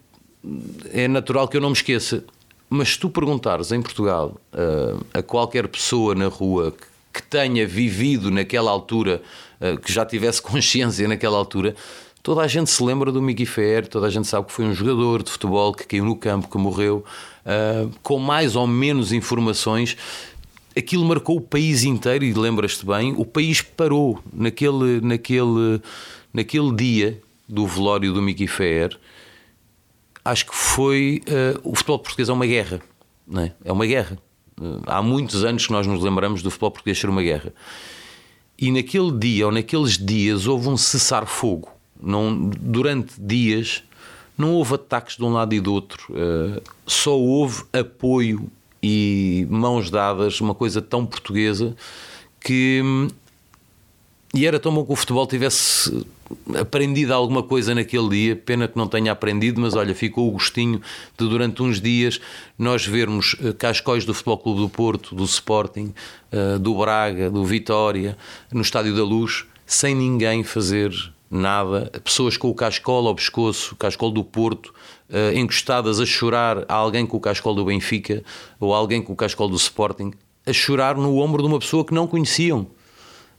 [0.91, 2.23] é natural que eu não me esqueça.
[2.69, 6.73] Mas se tu perguntares em Portugal eh, a qualquer pessoa na rua
[7.13, 9.23] que tenha vivido naquela altura,
[9.83, 11.75] que já tivesse consciência naquela altura,
[12.21, 14.73] toda a gente se lembra do Miguel Fer, toda a gente sabe que foi um
[14.73, 17.03] jogador de futebol que caiu no campo, que morreu,
[18.03, 19.97] com mais ou menos informações
[20.77, 25.81] aquilo marcou o país inteiro e lembras-te bem, o país parou naquele, naquele,
[26.31, 28.97] naquele dia do velório do Mickey Fair.
[30.23, 32.81] Acho que foi uh, o futebol português é uma guerra,
[33.25, 33.53] não é?
[33.63, 34.17] É uma guerra.
[34.59, 37.53] Uh, há muitos anos que nós nos lembramos do futebol português ser uma guerra.
[38.59, 41.69] E naquele dia ou naqueles dias houve um cessar-fogo.
[41.99, 43.83] Não, durante dias
[44.37, 49.89] não houve ataques de um lado e do outro, uh, só houve apoio e mãos
[49.89, 51.75] dadas, uma coisa tão portuguesa
[52.39, 52.81] que.
[54.33, 56.05] E era tão bom que o futebol tivesse
[56.59, 60.81] aprendido alguma coisa naquele dia, pena que não tenha aprendido, mas olha, ficou o gostinho
[61.17, 62.19] de durante uns dias
[62.59, 65.93] nós vermos eh, cascóis do Futebol Clube do Porto, do Sporting,
[66.31, 68.17] eh, do Braga, do Vitória,
[68.51, 70.91] no Estádio da Luz, sem ninguém fazer
[71.29, 74.73] nada, pessoas com o cascol ao pescoço, o cascol do Porto,
[75.09, 78.23] uh, encostadas a chorar a alguém com o cascol do Benfica
[78.59, 80.13] ou alguém com o cascol do Sporting,
[80.45, 82.61] a chorar no ombro de uma pessoa que não conheciam.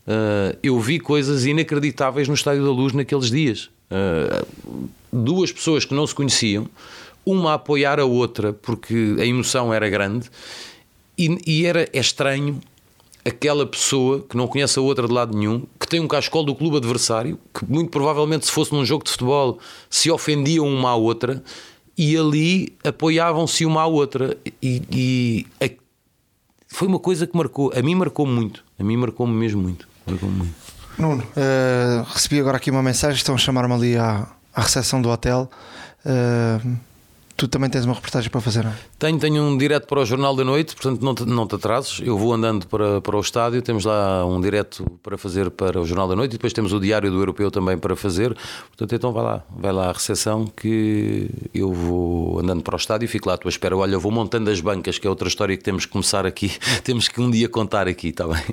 [0.07, 3.69] Uh, eu vi coisas inacreditáveis no Estádio da Luz naqueles dias.
[3.91, 6.67] Uh, duas pessoas que não se conheciam,
[7.25, 10.29] uma a apoiar a outra porque a emoção era grande
[11.17, 12.59] e, e era é estranho
[13.25, 16.77] aquela pessoa que não conhece a outra de lado nenhum, tem um cascol do clube
[16.77, 21.43] adversário, que muito provavelmente se fosse num jogo de futebol se ofendiam uma à outra
[21.97, 25.69] e ali apoiavam-se uma à outra e, e a,
[26.67, 30.29] foi uma coisa que marcou, a mim marcou muito, a mim marcou-me mesmo muito, marcou
[30.29, 30.53] muito.
[30.97, 35.09] Nuno, uh, recebi agora aqui uma mensagem, estão a chamar-me ali à, à recepção do
[35.09, 35.49] hotel.
[36.05, 36.77] Uh,
[37.39, 38.75] Tu também tens uma reportagem para fazer, não é?
[38.97, 42.01] Tenho, tenho um direto para o Jornal da Noite, portanto não te, não te atrases.
[42.03, 45.85] Eu vou andando para, para o estádio, temos lá um direto para fazer para o
[45.85, 48.37] Jornal da Noite e depois temos o Diário do Europeu também para fazer.
[48.67, 53.05] Portanto, então vai lá, vai lá à recepção que eu vou andando para o estádio
[53.05, 53.77] e fico lá à tua espera.
[53.77, 56.51] Olha, eu vou montando as bancas, que é outra história que temos que começar aqui,
[56.83, 58.43] temos que um dia contar aqui, está bem?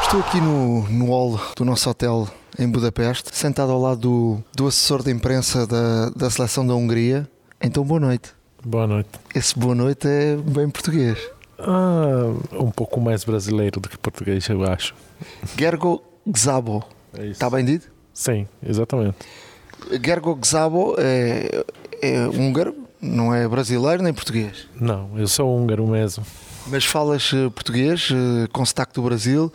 [0.00, 4.66] Estou aqui no, no hall do nosso hotel em Budapeste, sentado ao lado do, do
[4.66, 7.28] assessor de imprensa da, da seleção da Hungria.
[7.60, 8.32] Então, boa noite.
[8.64, 9.10] Boa noite.
[9.34, 11.18] Esse boa noite é bem português.
[11.58, 14.94] Ah, um pouco mais brasileiro do que português, eu acho.
[15.58, 16.84] Gergo Gzabo.
[17.16, 17.90] É Está bem dito?
[18.12, 19.16] Sim, exatamente.
[20.04, 21.64] Gergo Gzabo é,
[22.02, 24.66] é húngaro, não é brasileiro nem português.
[24.80, 26.24] Não, eu sou húngaro mesmo.
[26.66, 29.52] Mas falas eh, português, eh, com sotaque do Brasil.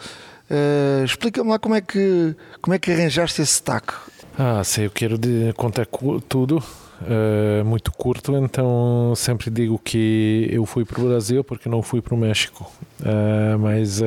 [0.51, 3.93] Uh, Explica-me lá como é, que, como é que arranjaste esse sotaque.
[4.37, 5.87] Ah, se eu quero de, contar
[6.27, 11.81] tudo, uh, muito curto, então sempre digo que eu fui para o Brasil porque não
[11.81, 12.69] fui para o México.
[12.99, 14.01] Uh, mas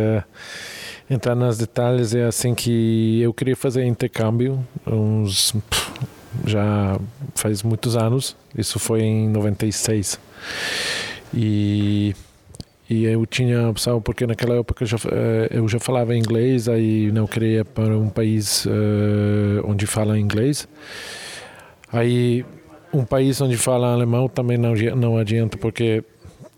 [1.08, 5.92] entrar nos detalhes é assim que eu queria fazer intercâmbio, uns pff,
[6.46, 6.98] já
[7.34, 8.36] faz muitos anos.
[8.56, 10.18] Isso foi em 96
[11.32, 12.14] e
[12.88, 14.98] e eu tinha opção porque naquela época eu já,
[15.50, 20.68] eu já falava inglês aí não queria ir para um país uh, onde fala inglês.
[21.90, 22.44] Aí
[22.92, 26.04] um país onde fala alemão também não não adianta porque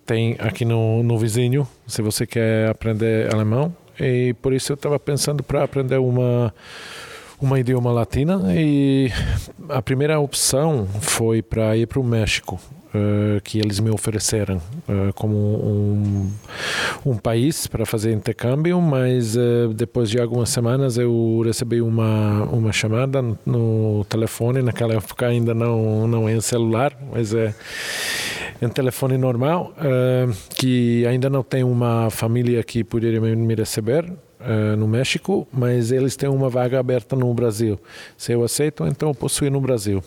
[0.05, 3.75] tem aqui no, no vizinho se você quer aprender alemão.
[3.99, 6.53] E por isso eu estava pensando para aprender uma
[7.41, 8.43] uma idioma latina.
[8.53, 9.13] E
[9.69, 12.59] a primeira opção foi para ir para o México
[12.97, 16.31] uh, que eles me ofereceram uh, como um,
[17.05, 22.73] um país para fazer intercâmbio, mas uh, depois de algumas semanas eu recebi uma uma
[22.73, 27.55] chamada no telefone, naquela época ainda não não é em celular, mas é
[28.61, 29.75] em telefone normal,
[30.57, 36.15] que ainda não tem uma família que poderia me receber, Uh, no México, mas eles
[36.15, 37.81] têm uma vaga aberta no Brasil.
[38.17, 40.05] Se eu aceito, então eu posso ir no Brasil.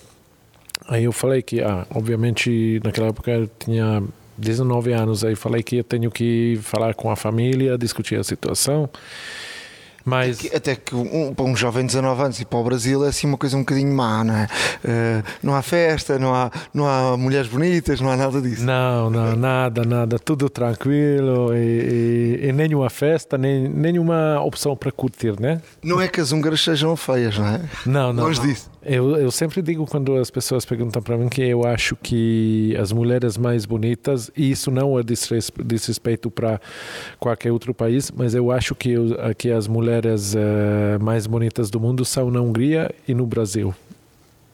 [0.90, 4.04] Aí eu falei que, ah, obviamente, naquela época eu tinha
[4.38, 8.90] 19 anos, aí falei que eu tenho que falar com a família, discutir a situação.
[10.06, 10.44] Mas...
[10.54, 13.28] Até que um, para um jovem de 19 anos e para o Brasil é assim
[13.28, 14.46] uma coisa um bocadinho má, não é?
[14.84, 18.64] Uh, não há festa, não há, não há mulheres bonitas, não há nada disso.
[18.64, 24.92] Não, não, nada, nada, tudo tranquilo e, e, e nenhuma festa, nem, nenhuma opção para
[24.92, 25.62] curtir, né?
[25.84, 27.62] Não é que as húngaras sejam feias, não é?
[27.86, 28.24] Não, não.
[28.24, 28.72] Longe disso.
[28.92, 32.92] Eu, eu sempre digo quando as pessoas perguntam para mim que eu acho que as
[32.92, 36.60] mulheres mais bonitas, e isso não é desrespeito para
[37.20, 39.06] qualquer outro país, mas eu acho que, eu,
[39.38, 43.76] que as mulheres uh, mais bonitas do mundo são na Hungria e no Brasil.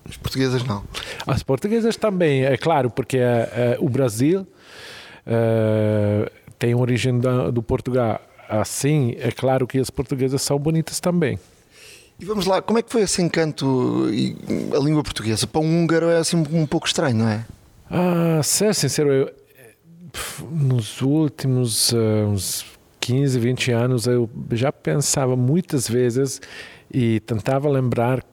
[0.03, 0.83] As portuguesas não.
[1.25, 3.21] As portuguesas também, é claro, porque uh,
[3.79, 8.19] o Brasil uh, tem origem da, do Portugal.
[8.49, 11.39] Assim, é claro que as portuguesas são bonitas também.
[12.19, 14.35] E vamos lá, como é que foi esse encanto e
[14.73, 15.45] a língua portuguesa?
[15.45, 17.45] Para um húngaro é assim um pouco estranho, não é?
[17.89, 19.31] Ah, ser sincero, eu,
[20.49, 22.65] nos últimos uh, uns
[23.01, 26.41] 15, 20 anos eu já pensava muitas vezes
[26.91, 28.23] e tentava lembrar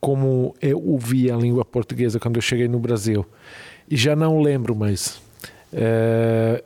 [0.00, 3.24] como eu ouvia a língua portuguesa quando eu cheguei no Brasil.
[3.88, 5.20] E já não lembro mais.
[5.72, 6.62] É,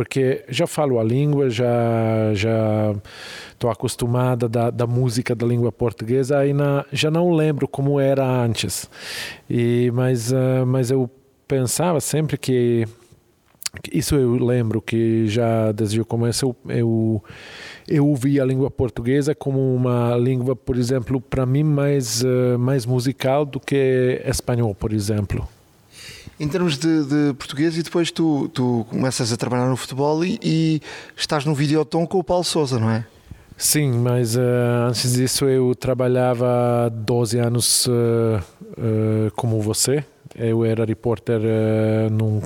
[0.00, 2.94] porque já falo a língua, já já
[3.52, 8.24] estou acostumada da, da música da língua portuguesa, aí na, já não lembro como era
[8.26, 8.88] antes.
[9.48, 11.10] E mas uh, mas eu
[11.46, 12.88] pensava sempre que
[13.92, 17.24] isso eu lembro que já desde o começo eu, eu,
[17.86, 22.86] eu ouvi a língua portuguesa como uma língua, por exemplo, para mim mais, uh, mais
[22.86, 25.46] musical do que espanhol, por exemplo
[26.40, 30.40] em termos de, de, português e depois tu, tu começas a trabalhar no futebol e,
[30.42, 30.80] e
[31.14, 33.04] estás no Videoton com o Paulo Souza, não é?
[33.58, 40.02] Sim, mas uh, antes disso eu trabalhava 12 anos uh, uh, como você.
[40.34, 41.40] Eu era repórter
[42.10, 42.40] num,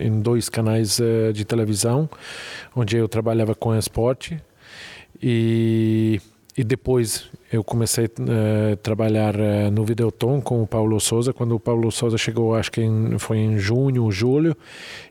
[0.00, 0.98] em dois canais
[1.34, 2.08] de televisão,
[2.74, 4.42] onde eu trabalhava com esporte.
[5.22, 6.18] E
[6.56, 11.32] e depois eu comecei a uh, trabalhar uh, no Videoton com o Paulo Souza.
[11.32, 14.56] Quando o Paulo Souza chegou, acho que em, foi em junho, julho,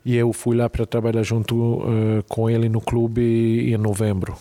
[0.04, 4.36] e eu fui lá para trabalhar junto uh, com ele no clube em novembro.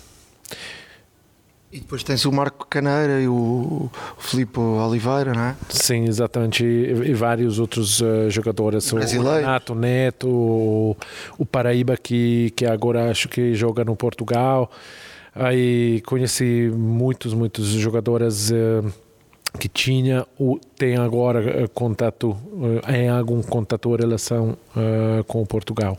[1.70, 5.56] E depois tens o Marco Caneira e o Filipe Oliveira, não é?
[5.68, 6.64] Sim, exatamente.
[6.64, 8.92] E, e vários outros uh, jogadores.
[8.92, 9.38] Brasileiro.
[9.38, 10.96] O Renato Neto, o,
[11.36, 14.70] o Paraíba, que, que agora acho que joga no Portugal.
[15.34, 18.92] Aí conheci muitos, muitos jogadores uh,
[19.58, 24.56] que tinha ou tem agora uh, contato, uh, em algum contato ou relação
[25.26, 25.98] com o Portugal.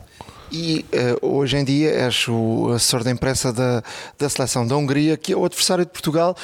[0.50, 0.84] E
[1.20, 3.82] hoje em dia és o assessor da imprensa da,
[4.16, 6.36] da seleção da Hungria, que é o adversário de Portugal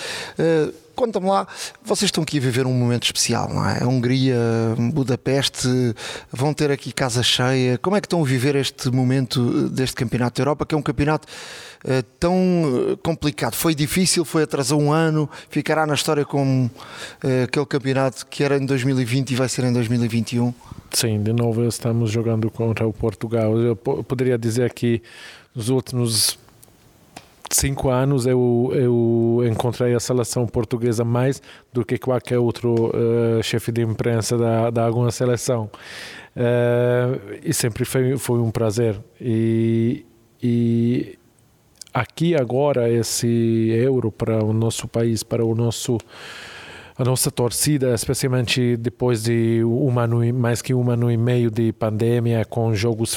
[0.94, 1.46] conta-me lá,
[1.84, 3.84] vocês estão aqui a viver um momento especial, não é?
[3.84, 4.36] Hungria,
[4.92, 5.68] Budapeste,
[6.30, 7.78] vão ter aqui casa cheia.
[7.78, 10.82] Como é que estão a viver este momento deste Campeonato da Europa, que é um
[10.82, 11.26] campeonato
[11.84, 13.54] uh, tão complicado?
[13.54, 16.70] Foi difícil, foi atrasou um ano, ficará na história como
[17.44, 20.52] aquele campeonato que era em 2020 e vai ser em 2021?
[20.90, 23.58] Sim, de novo estamos jogando contra o Portugal.
[23.58, 25.02] Eu poderia dizer que
[25.54, 26.38] nos últimos
[27.56, 33.70] cinco anos eu, eu encontrei a seleção portuguesa mais do que qualquer outro uh, chefe
[33.72, 35.70] de imprensa da, da alguma seleção.
[36.36, 38.98] Uh, e sempre foi, foi um prazer.
[39.20, 40.04] E,
[40.42, 41.18] e
[41.92, 45.98] aqui agora esse euro para o nosso país, para o nosso
[46.96, 51.72] a nossa torcida, especialmente depois de um ano, mais que um ano e meio de
[51.72, 53.16] pandemia, com jogos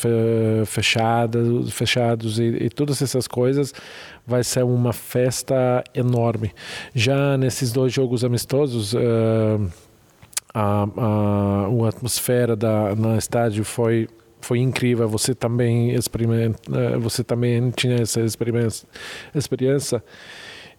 [0.65, 3.73] fechados, fechados e, e todas essas coisas,
[4.25, 6.51] vai ser uma festa enorme.
[6.93, 9.69] Já nesses dois jogos amistosos, uh,
[10.53, 14.07] a, a, a atmosfera da, no estádio foi
[14.45, 15.09] foi incrível.
[15.09, 18.87] Você também experimenta, eh, você também tinha essa experiência.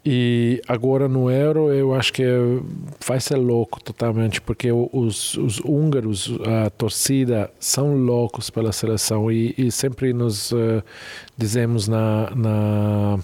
[0.09, 2.23] E agora no Euro eu acho que
[3.05, 9.33] vai ser louco totalmente, porque os, os húngaros, a torcida, são loucos pela seleção.
[9.33, 10.81] E, e sempre nos uh,
[11.37, 13.19] dizemos na, na,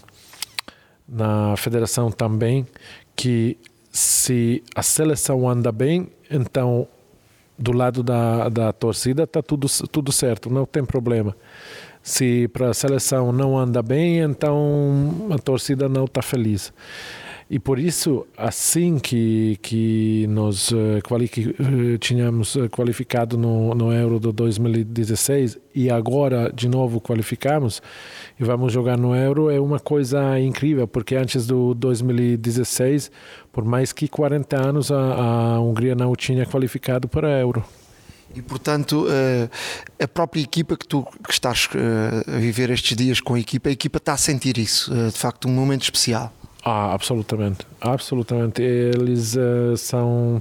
[1.08, 2.66] na federação também
[3.14, 3.56] que
[3.92, 6.88] se a seleção anda bem, então
[7.56, 11.36] do lado da, da torcida está tudo, tudo certo, não tem problema
[12.02, 16.72] se para a seleção não anda bem, então a torcida não está feliz.
[17.52, 23.92] E por isso, assim que, que nós uh, quali uh, tínhamos eh, qualificado no, no
[23.92, 27.82] Euro de 2016 e agora de novo qualificamos
[28.40, 33.10] e vamos jogar no Euro, é uma coisa incrível, porque antes do 2016,
[33.52, 37.62] por mais que 40 anos, a, a Hungria não tinha qualificado para Euro.
[38.34, 39.48] E portanto, eh,
[40.02, 43.68] a própria equipa que tu que estás eh, a viver estes dias com a equipa,
[43.68, 46.32] a equipa está a sentir isso, eh, de facto, um momento especial.
[46.64, 48.62] Ah, absolutamente, absolutamente.
[48.62, 50.40] Eles uh, são.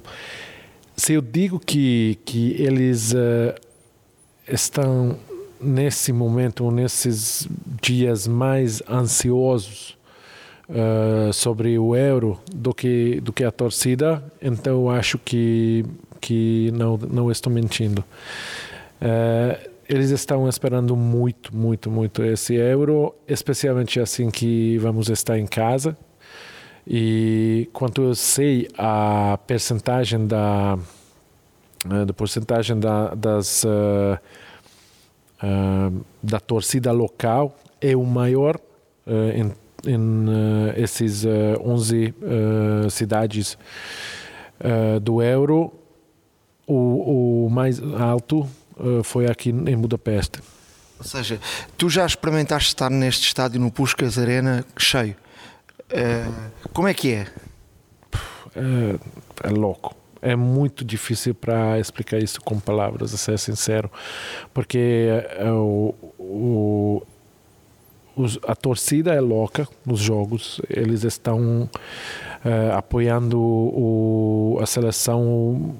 [0.95, 3.55] Se eu digo que que eles uh,
[4.47, 5.17] estão
[5.59, 7.47] nesse momento, nesses
[7.81, 9.97] dias mais ansiosos
[10.69, 15.83] uh, sobre o euro do que do que a torcida, então eu acho que
[16.21, 18.05] que não, não estou mentindo.
[19.01, 25.47] Uh, eles estão esperando muito, muito, muito esse euro, especialmente assim que vamos estar em
[25.47, 25.97] casa.
[26.87, 30.77] E quanto eu sei, a percentagem da,
[31.85, 34.17] uh, da porcentagem da, das uh,
[36.21, 38.59] da torcida local é o maior
[39.33, 39.51] em,
[39.89, 40.25] em
[40.75, 42.13] esses 11
[42.91, 43.57] cidades
[45.01, 45.80] do euro
[46.71, 50.39] o, o mais alto uh, foi aqui em Budapeste.
[50.97, 51.39] Ou seja,
[51.77, 55.15] tu já experimentaste estar neste estádio no Puskas Arena cheio.
[55.91, 57.27] Uh, como é que é?
[58.55, 58.99] é?
[59.43, 59.95] É louco.
[60.21, 63.89] É muito difícil para explicar isso com palavras, a ser sincero,
[64.53, 65.07] porque
[65.39, 67.03] o, o
[68.47, 71.69] a torcida é louca nos jogos, eles estão
[72.45, 75.75] uh, apoiando o, a seleção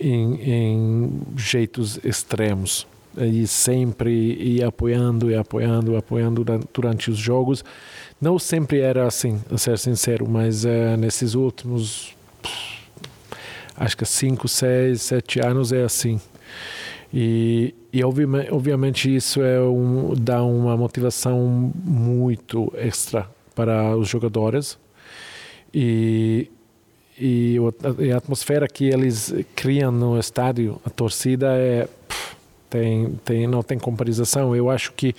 [0.00, 2.86] em, em jeitos extremos.
[3.16, 7.64] E sempre e apoiando e apoiando apoiando durante os jogos.
[8.20, 12.14] Não sempre era assim a ser sincero mas uh, nesses últimos
[13.76, 16.20] acho que cinco seis sete anos é assim.
[17.12, 24.78] E, e obviamente isso é um, dá uma motivação muito extra para os jogadores.
[25.74, 26.48] E
[27.20, 27.56] e,
[28.12, 31.86] a atmosfera que eles criam no estádio, a torcida é
[32.70, 34.54] tem, tem não tem comparação.
[34.54, 35.14] Eu acho que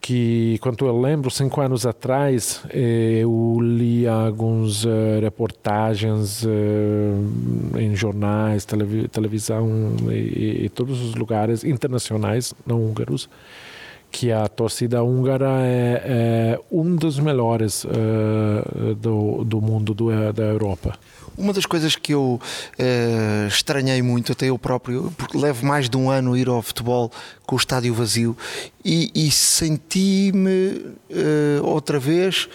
[0.00, 4.88] que quando eu lembro cinco anos atrás eh, eu li alguns uh,
[5.20, 8.66] reportagens uh, em jornais,
[9.12, 9.68] televisão
[10.10, 13.28] e, todos os lugares internacionais, não húngaros,
[14.10, 20.44] que a torcida húngara é, é um dos melhores uh, do, do mundo do, da
[20.44, 20.98] Europa.
[21.40, 22.38] Uma das coisas que eu
[22.78, 26.60] uh, estranhei muito, até eu próprio, porque levo mais de um ano a ir ao
[26.60, 27.10] futebol
[27.46, 28.36] com o estádio vazio
[28.84, 32.46] e, e senti-me uh, outra vez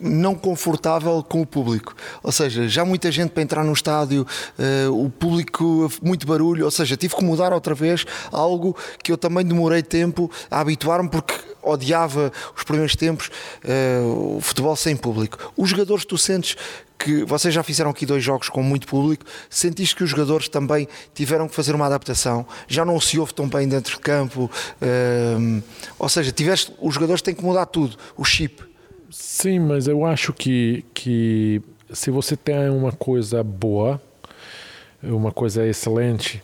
[0.00, 1.94] não confortável com o público.
[2.22, 4.26] Ou seja, já muita gente para entrar no estádio,
[4.58, 6.64] uh, o público, muito barulho.
[6.64, 11.08] Ou seja, tive que mudar outra vez algo que eu também demorei tempo a habituar-me,
[11.10, 11.34] porque
[11.66, 13.30] odiava os primeiros tempos
[13.64, 15.52] uh, o futebol sem público.
[15.56, 16.56] Os jogadores, tu sentes
[16.98, 20.88] que vocês já fizeram aqui dois jogos com muito público, sentiste que os jogadores também
[21.14, 24.50] tiveram que fazer uma adaptação, já não se ouve tão bem dentro de campo,
[24.80, 25.62] uh,
[25.98, 28.62] ou seja, tiveste, os jogadores têm que mudar tudo, o chip.
[29.10, 31.62] Sim, mas eu acho que, que
[31.92, 34.00] se você tem uma coisa boa,
[35.02, 36.42] uma coisa excelente,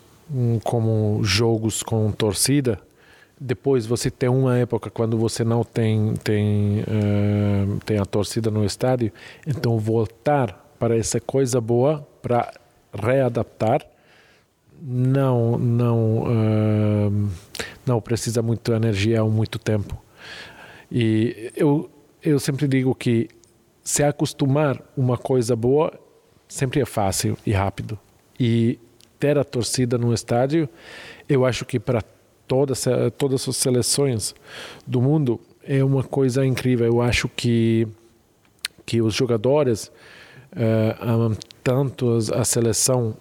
[0.63, 2.81] como jogos com torcida,
[3.43, 8.65] depois você tem uma época quando você não tem tem uh, tem a torcida no
[8.65, 9.13] estádio,
[9.45, 12.53] então voltar para essa coisa boa para
[12.95, 13.85] readaptar
[14.81, 17.31] não não uh,
[17.85, 20.01] não precisa muito energia ou muito tempo.
[20.91, 21.91] E eu
[22.23, 23.29] eu sempre digo que
[23.83, 25.93] se acostumar uma coisa boa
[26.47, 27.99] sempre é fácil e rápido.
[28.39, 28.79] E
[29.19, 30.69] ter a torcida no estádio
[31.29, 32.03] eu acho que para
[32.53, 32.85] todas,
[33.17, 34.35] todas as seleções
[34.87, 36.87] do mundo é uma coisa incrível.
[36.87, 37.89] Eu acho que,
[38.85, 39.91] que os jogadores
[40.53, 41.35] uh, amam
[41.65, 43.17] tanto a seleção,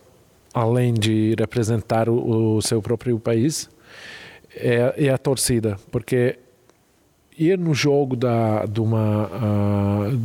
[0.53, 3.69] além de representar o, o seu próprio país,
[4.53, 6.38] é, é, a torcida, porque
[7.39, 10.19] ir no jogo da, de uma uh,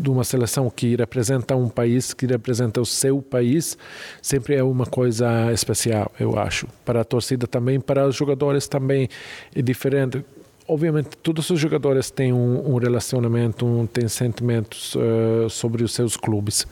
[0.00, 3.76] de uma seleção que representa um país, que representa o seu país,
[4.22, 6.66] sempre é uma coisa especial, eu acho.
[6.84, 9.08] Para a torcida também, para os jogadores também
[9.54, 10.24] é diferente.
[10.66, 16.16] Obviamente, todos os jogadores têm um, um relacionamento, um, têm sentimentos uh, sobre os seus
[16.16, 16.66] clubes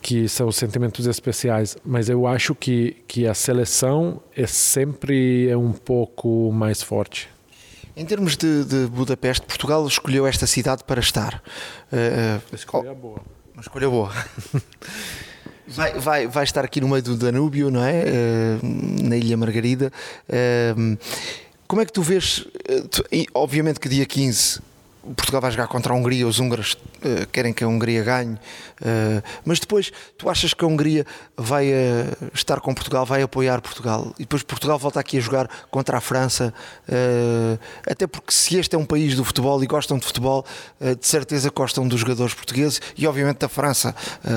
[0.00, 5.72] que são sentimentos especiais, mas eu acho que, que a seleção é sempre é um
[5.72, 7.28] pouco mais forte.
[7.96, 11.42] Em termos de, de, Budapeste, Portugal escolheu esta cidade para estar.
[11.90, 13.20] Uh, escolha oh, boa.
[13.54, 14.12] Uma escolha boa.
[15.66, 18.04] vai, vai, vai estar aqui no meio do Danúbio, não é?
[18.04, 19.90] Uh, na Ilha Margarida.
[20.28, 20.98] Uh,
[21.66, 22.46] como é que tu vês?
[22.90, 24.60] Tu, obviamente que dia 15
[25.14, 29.22] Portugal vai jogar contra a Hungria, os húngaros uh, querem que a Hungria ganhe, uh,
[29.44, 34.12] mas depois tu achas que a Hungria vai uh, estar com Portugal, vai apoiar Portugal
[34.18, 36.52] e depois Portugal volta aqui a jogar contra a França,
[37.86, 40.44] até porque se este é um país do futebol e gostam de futebol,
[40.80, 43.94] de certeza gostam dos jogadores portugueses e obviamente da França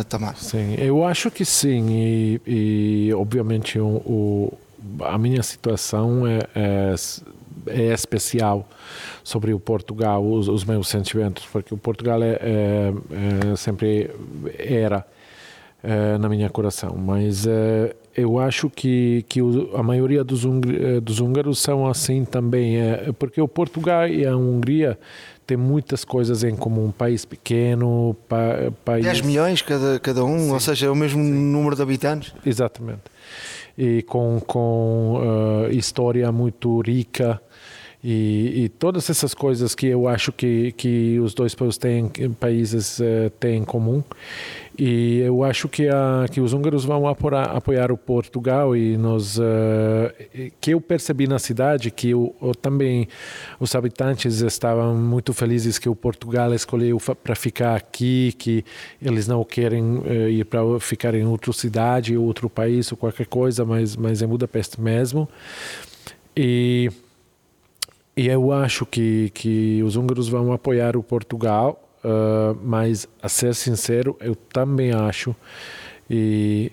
[0.08, 0.32] também.
[0.36, 4.58] Sim, eu acho que sim, e, e obviamente o, o,
[5.02, 6.96] a minha situação é, é
[7.68, 8.68] é especial
[9.24, 12.94] sobre o Portugal, os, os meus sentimentos, porque o Portugal é, é,
[13.52, 14.10] é sempre
[14.58, 15.06] era
[15.84, 19.40] é, na minha coração, mas é, eu acho que, que
[19.74, 24.36] a maioria dos, é, dos húngaros são assim também, é, porque o Portugal e a
[24.36, 25.00] Hungria
[25.50, 26.86] tem muitas coisas em comum.
[26.86, 29.04] Um país pequeno, pa, país...
[29.04, 30.52] 10 milhões cada, cada um, Sim.
[30.52, 32.34] ou seja, é o mesmo número de habitantes.
[32.46, 33.02] Exatamente.
[33.76, 37.42] E com, com uh, história muito rica,
[38.02, 43.30] e, e, todas essas coisas que eu acho que, que os dois têm, países, uh,
[43.40, 44.02] têm em comum.
[44.78, 49.42] E eu acho que, a, que os húngaros vão apoiar, o Portugal e nós uh,
[50.62, 53.06] que eu percebi na cidade que eu, eu, também
[53.60, 58.64] os habitantes estavam muito felizes que o Portugal escolheu para ficar aqui, que
[59.02, 63.66] eles não querem uh, ir para ficar em outra cidade, outro país ou qualquer coisa,
[63.66, 65.28] mas mas em Budapeste mesmo.
[66.38, 66.90] E
[68.16, 73.56] e eu acho que, que os húngaros vão apoiar o Portugal, uh, mas, a ser
[73.56, 75.36] sincero, eu também acho,
[76.10, 76.72] e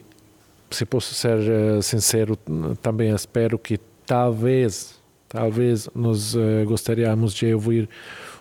[0.70, 2.36] se posso ser uh, sincero,
[2.82, 7.88] também espero que talvez, talvez nós uh, gostaríamos de ouvir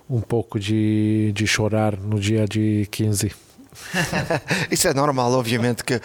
[0.10, 3.45] um pouco de, de chorar no dia de 15.
[4.72, 6.02] Isso é normal, obviamente que uh,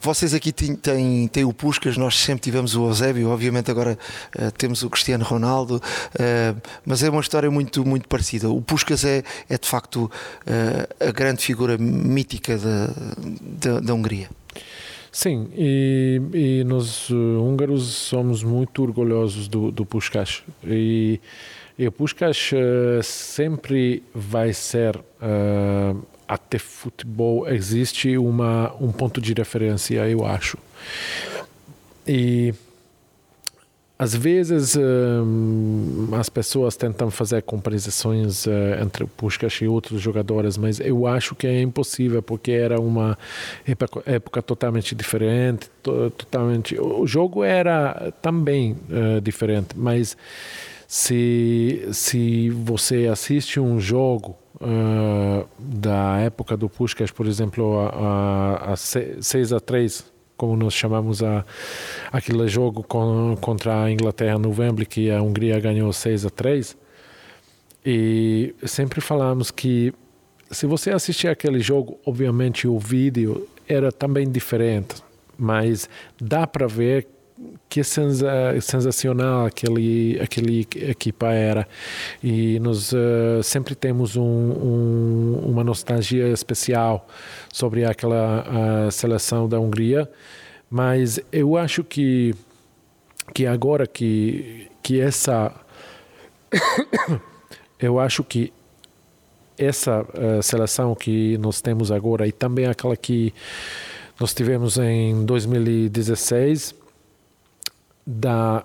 [0.00, 3.98] vocês aqui têm, têm, o Puscas, nós sempre tivemos o Eusébio, obviamente agora
[4.38, 8.48] uh, temos o Cristiano Ronaldo, uh, mas é uma história muito, muito parecida.
[8.48, 10.10] O Puscas é, é de facto
[11.00, 12.90] a grande figura mítica da,
[13.40, 14.28] da, da Hungria.
[15.10, 20.42] Sim, e, e, nós húngaros somos muito orgulhosos do, do Puskas.
[20.64, 21.20] E,
[21.78, 22.50] e o Puskas
[23.02, 24.98] sempre vai ser
[26.26, 30.58] até futebol existe uma um ponto de referência, eu acho.
[32.06, 32.54] E
[34.02, 38.50] às vezes um, as pessoas tentam fazer comparações uh,
[38.82, 43.16] entre Puskas e outros jogadores, mas eu acho que é impossível porque era uma
[43.64, 46.76] época, época totalmente diferente, to, totalmente.
[46.80, 50.16] O jogo era também uh, diferente, mas
[50.88, 57.88] se se você assiste um jogo uh, da época do Puskas, por exemplo, a,
[58.68, 61.44] a, a 6 a 3, como nós chamamos a,
[62.10, 66.76] aquele jogo com, contra a Inglaterra no Wembley que a Hungria ganhou 6 a 3
[67.84, 69.92] e sempre falamos que
[70.50, 74.96] se você assistir aquele jogo, obviamente o vídeo era também diferente,
[75.38, 75.88] mas
[76.20, 77.08] dá para ver
[77.68, 81.66] que sensa sensacional aquele aquele equipa era.
[82.22, 87.06] E nós uh, sempre temos um, um, uma nostalgia especial
[87.52, 90.08] sobre aquela seleção da Hungria.
[90.70, 92.34] Mas eu acho que
[93.34, 95.54] que agora que que essa
[97.78, 98.52] eu acho que
[99.58, 103.32] essa uh, seleção que nós temos agora e também aquela que
[104.18, 106.81] nós tivemos em 2016
[108.06, 108.64] dá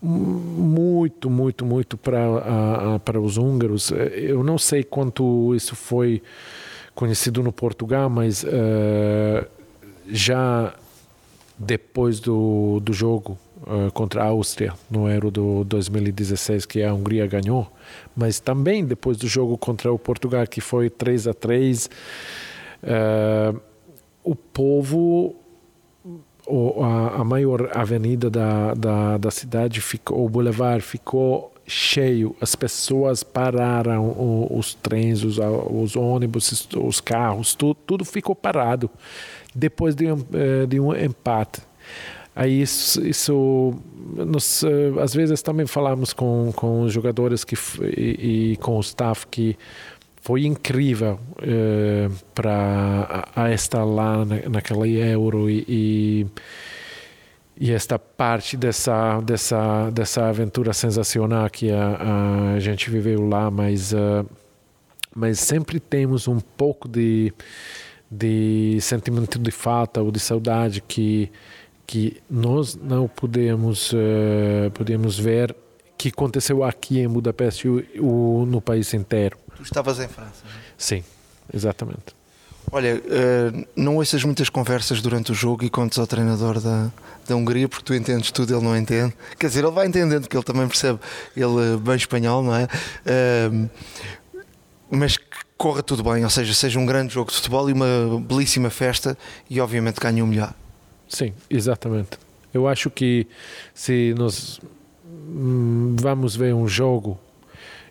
[0.00, 3.90] muito, muito, muito para, os húngaros.
[3.90, 6.22] Eu não sei quanto isso foi
[6.94, 9.46] conhecido no Portugal, mas uh,
[10.08, 10.74] já
[11.58, 17.26] depois do, do jogo uh, contra a Áustria no Euro do 2016 que a Hungria
[17.26, 17.70] ganhou,
[18.14, 21.90] mas também depois do jogo contra o Portugal que foi 3 a 3
[22.82, 23.60] uh,
[24.22, 25.36] o povo
[26.46, 32.54] o, a, a, maior avenida da, da, da cidade ficou o boulevard ficou cheio as
[32.54, 38.88] pessoas pararam o, os trens os, os ônibus os carros tudo, tudo ficou parado
[39.56, 41.62] depois de um, eh, de um empate.
[42.34, 43.74] Aí isso, isso
[44.14, 47.56] nós, eh, às vezes também falamos com, com os jogadores que,
[47.96, 49.56] e, e com o staff que
[50.26, 56.26] foi incrível eh, para a, a estar lá na, naquela Euro e, e,
[57.56, 63.92] e, esta parte dessa, dessa, dessa aventura sensacional que a, a gente viveu lá, mas,
[63.92, 64.26] uh,
[65.14, 67.32] mas sempre temos um pouco de
[68.10, 71.30] de sentimento de falta ou de saudade que
[71.86, 75.54] que nós não podemos uh, podemos ver
[75.96, 79.45] que aconteceu aqui em Budapeste o, no país inteiro.
[79.66, 80.42] Estavas em França?
[80.44, 80.50] Não?
[80.50, 80.54] É?
[80.78, 81.04] Sim,
[81.52, 82.14] exatamente.
[82.70, 86.90] Olha, uh, não ouças muitas conversas durante o jogo e contes ao treinador da,
[87.28, 89.14] da Hungria porque tu entendes tudo, ele não entende.
[89.38, 90.98] Quer dizer, ele vai entendendo porque ele também percebe
[91.36, 92.64] ele eh, bem espanhol, não é?
[92.64, 93.70] Uh,
[94.90, 95.16] mas
[95.56, 99.16] corra tudo bem, ou seja, seja um grande jogo de futebol e uma belíssima festa
[99.48, 100.52] e obviamente ganhe o melhor.
[101.08, 102.18] Sim, exatamente.
[102.52, 103.26] Eu acho que
[103.74, 104.60] se nós
[105.04, 107.18] hum, vamos ver um jogo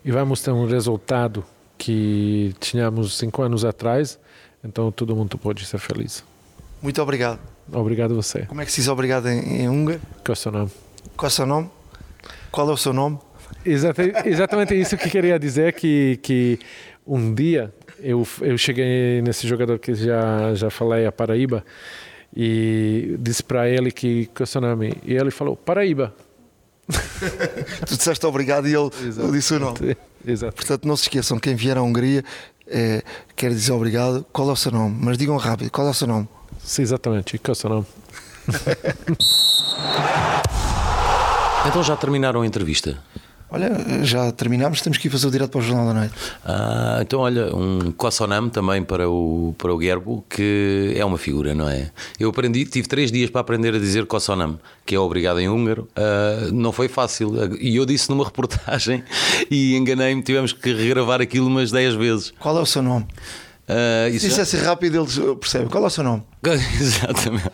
[0.04, 1.44] e vamos ter um resultado
[1.78, 4.18] que tínhamos cinco anos atrás,
[4.64, 6.24] então todo mundo pode ser feliz.
[6.82, 7.38] Muito obrigado.
[7.72, 8.42] Obrigado a você.
[8.46, 10.00] Como é que se diz obrigado em, em húngaro?
[10.24, 10.70] Qual é o seu nome?
[11.16, 11.70] Qual é o seu nome?
[12.50, 13.18] Qual é o seu nome?
[13.64, 16.58] Exatamente, exatamente isso que queria dizer que que
[17.06, 21.64] um dia eu, eu cheguei nesse jogador que já já falei a Paraíba
[22.34, 26.14] e disse para ele que que é o seu nome e ele falou Paraíba
[27.86, 29.32] tu disseste obrigado e ele Exato.
[29.32, 29.96] disse o nome
[30.26, 30.56] Exato.
[30.56, 32.24] portanto não se esqueçam quem vier à Hungria
[32.66, 33.02] é,
[33.36, 34.26] quer dizer obrigado.
[34.32, 34.98] Qual é o seu nome?
[35.00, 36.28] Mas digam rápido qual é o seu nome?
[36.58, 37.38] Sim, exatamente.
[37.38, 37.86] Qual é o seu nome?
[41.68, 42.98] Então já terminaram a entrevista
[43.48, 43.70] Olha,
[44.02, 46.14] já terminámos, temos que ir fazer o direto para o Jornal da Noite.
[46.44, 51.54] Ah, então, olha, um Kossonam também para o, para o Gerbo, que é uma figura,
[51.54, 51.90] não é?
[52.18, 55.88] Eu aprendi, tive três dias para aprender a dizer Kossonam, que é obrigado em húngaro.
[55.94, 57.32] Ah, não foi fácil.
[57.60, 59.04] E eu disse numa reportagem
[59.48, 62.32] e enganei-me, tivemos que regravar aquilo umas 10 vezes.
[62.40, 63.06] Qual é o seu nome?
[63.68, 64.64] Uh, Se dissesse já...
[64.64, 65.68] rápido, eles percebem.
[65.68, 66.22] Qual é o seu nome?
[66.80, 67.50] Exatamente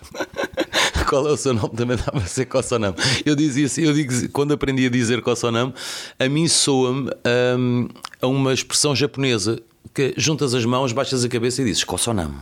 [1.12, 2.94] qual é o seu nome, também dá para ser Kossonam.
[3.26, 5.74] Eu dizia assim, eu digo, quando aprendi a dizer Kossonam,
[6.18, 7.10] a mim soa-me
[7.58, 7.86] um,
[8.22, 9.60] a uma expressão japonesa
[9.92, 12.32] que juntas as mãos, baixas a cabeça e dizes Kossonam.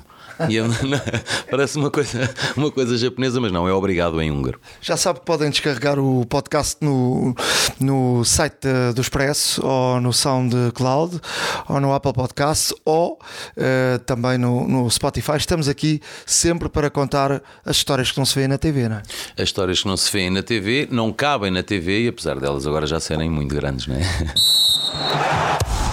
[0.49, 0.67] E eu,
[1.51, 4.61] parece uma coisa, uma coisa japonesa, mas não, é obrigado em húngaro.
[4.81, 7.35] Já sabe que podem descarregar o podcast no,
[7.79, 11.21] no site do Expresso ou no SoundCloud
[11.69, 13.15] ou no Apple Podcast ou
[13.57, 15.37] uh, também no, no Spotify.
[15.37, 19.03] Estamos aqui sempre para contar as histórias que não se vêem na TV, não é?
[19.37, 22.67] As histórias que não se vêem na TV não cabem na TV e apesar delas
[22.67, 24.01] agora já serem muito grandes, não é?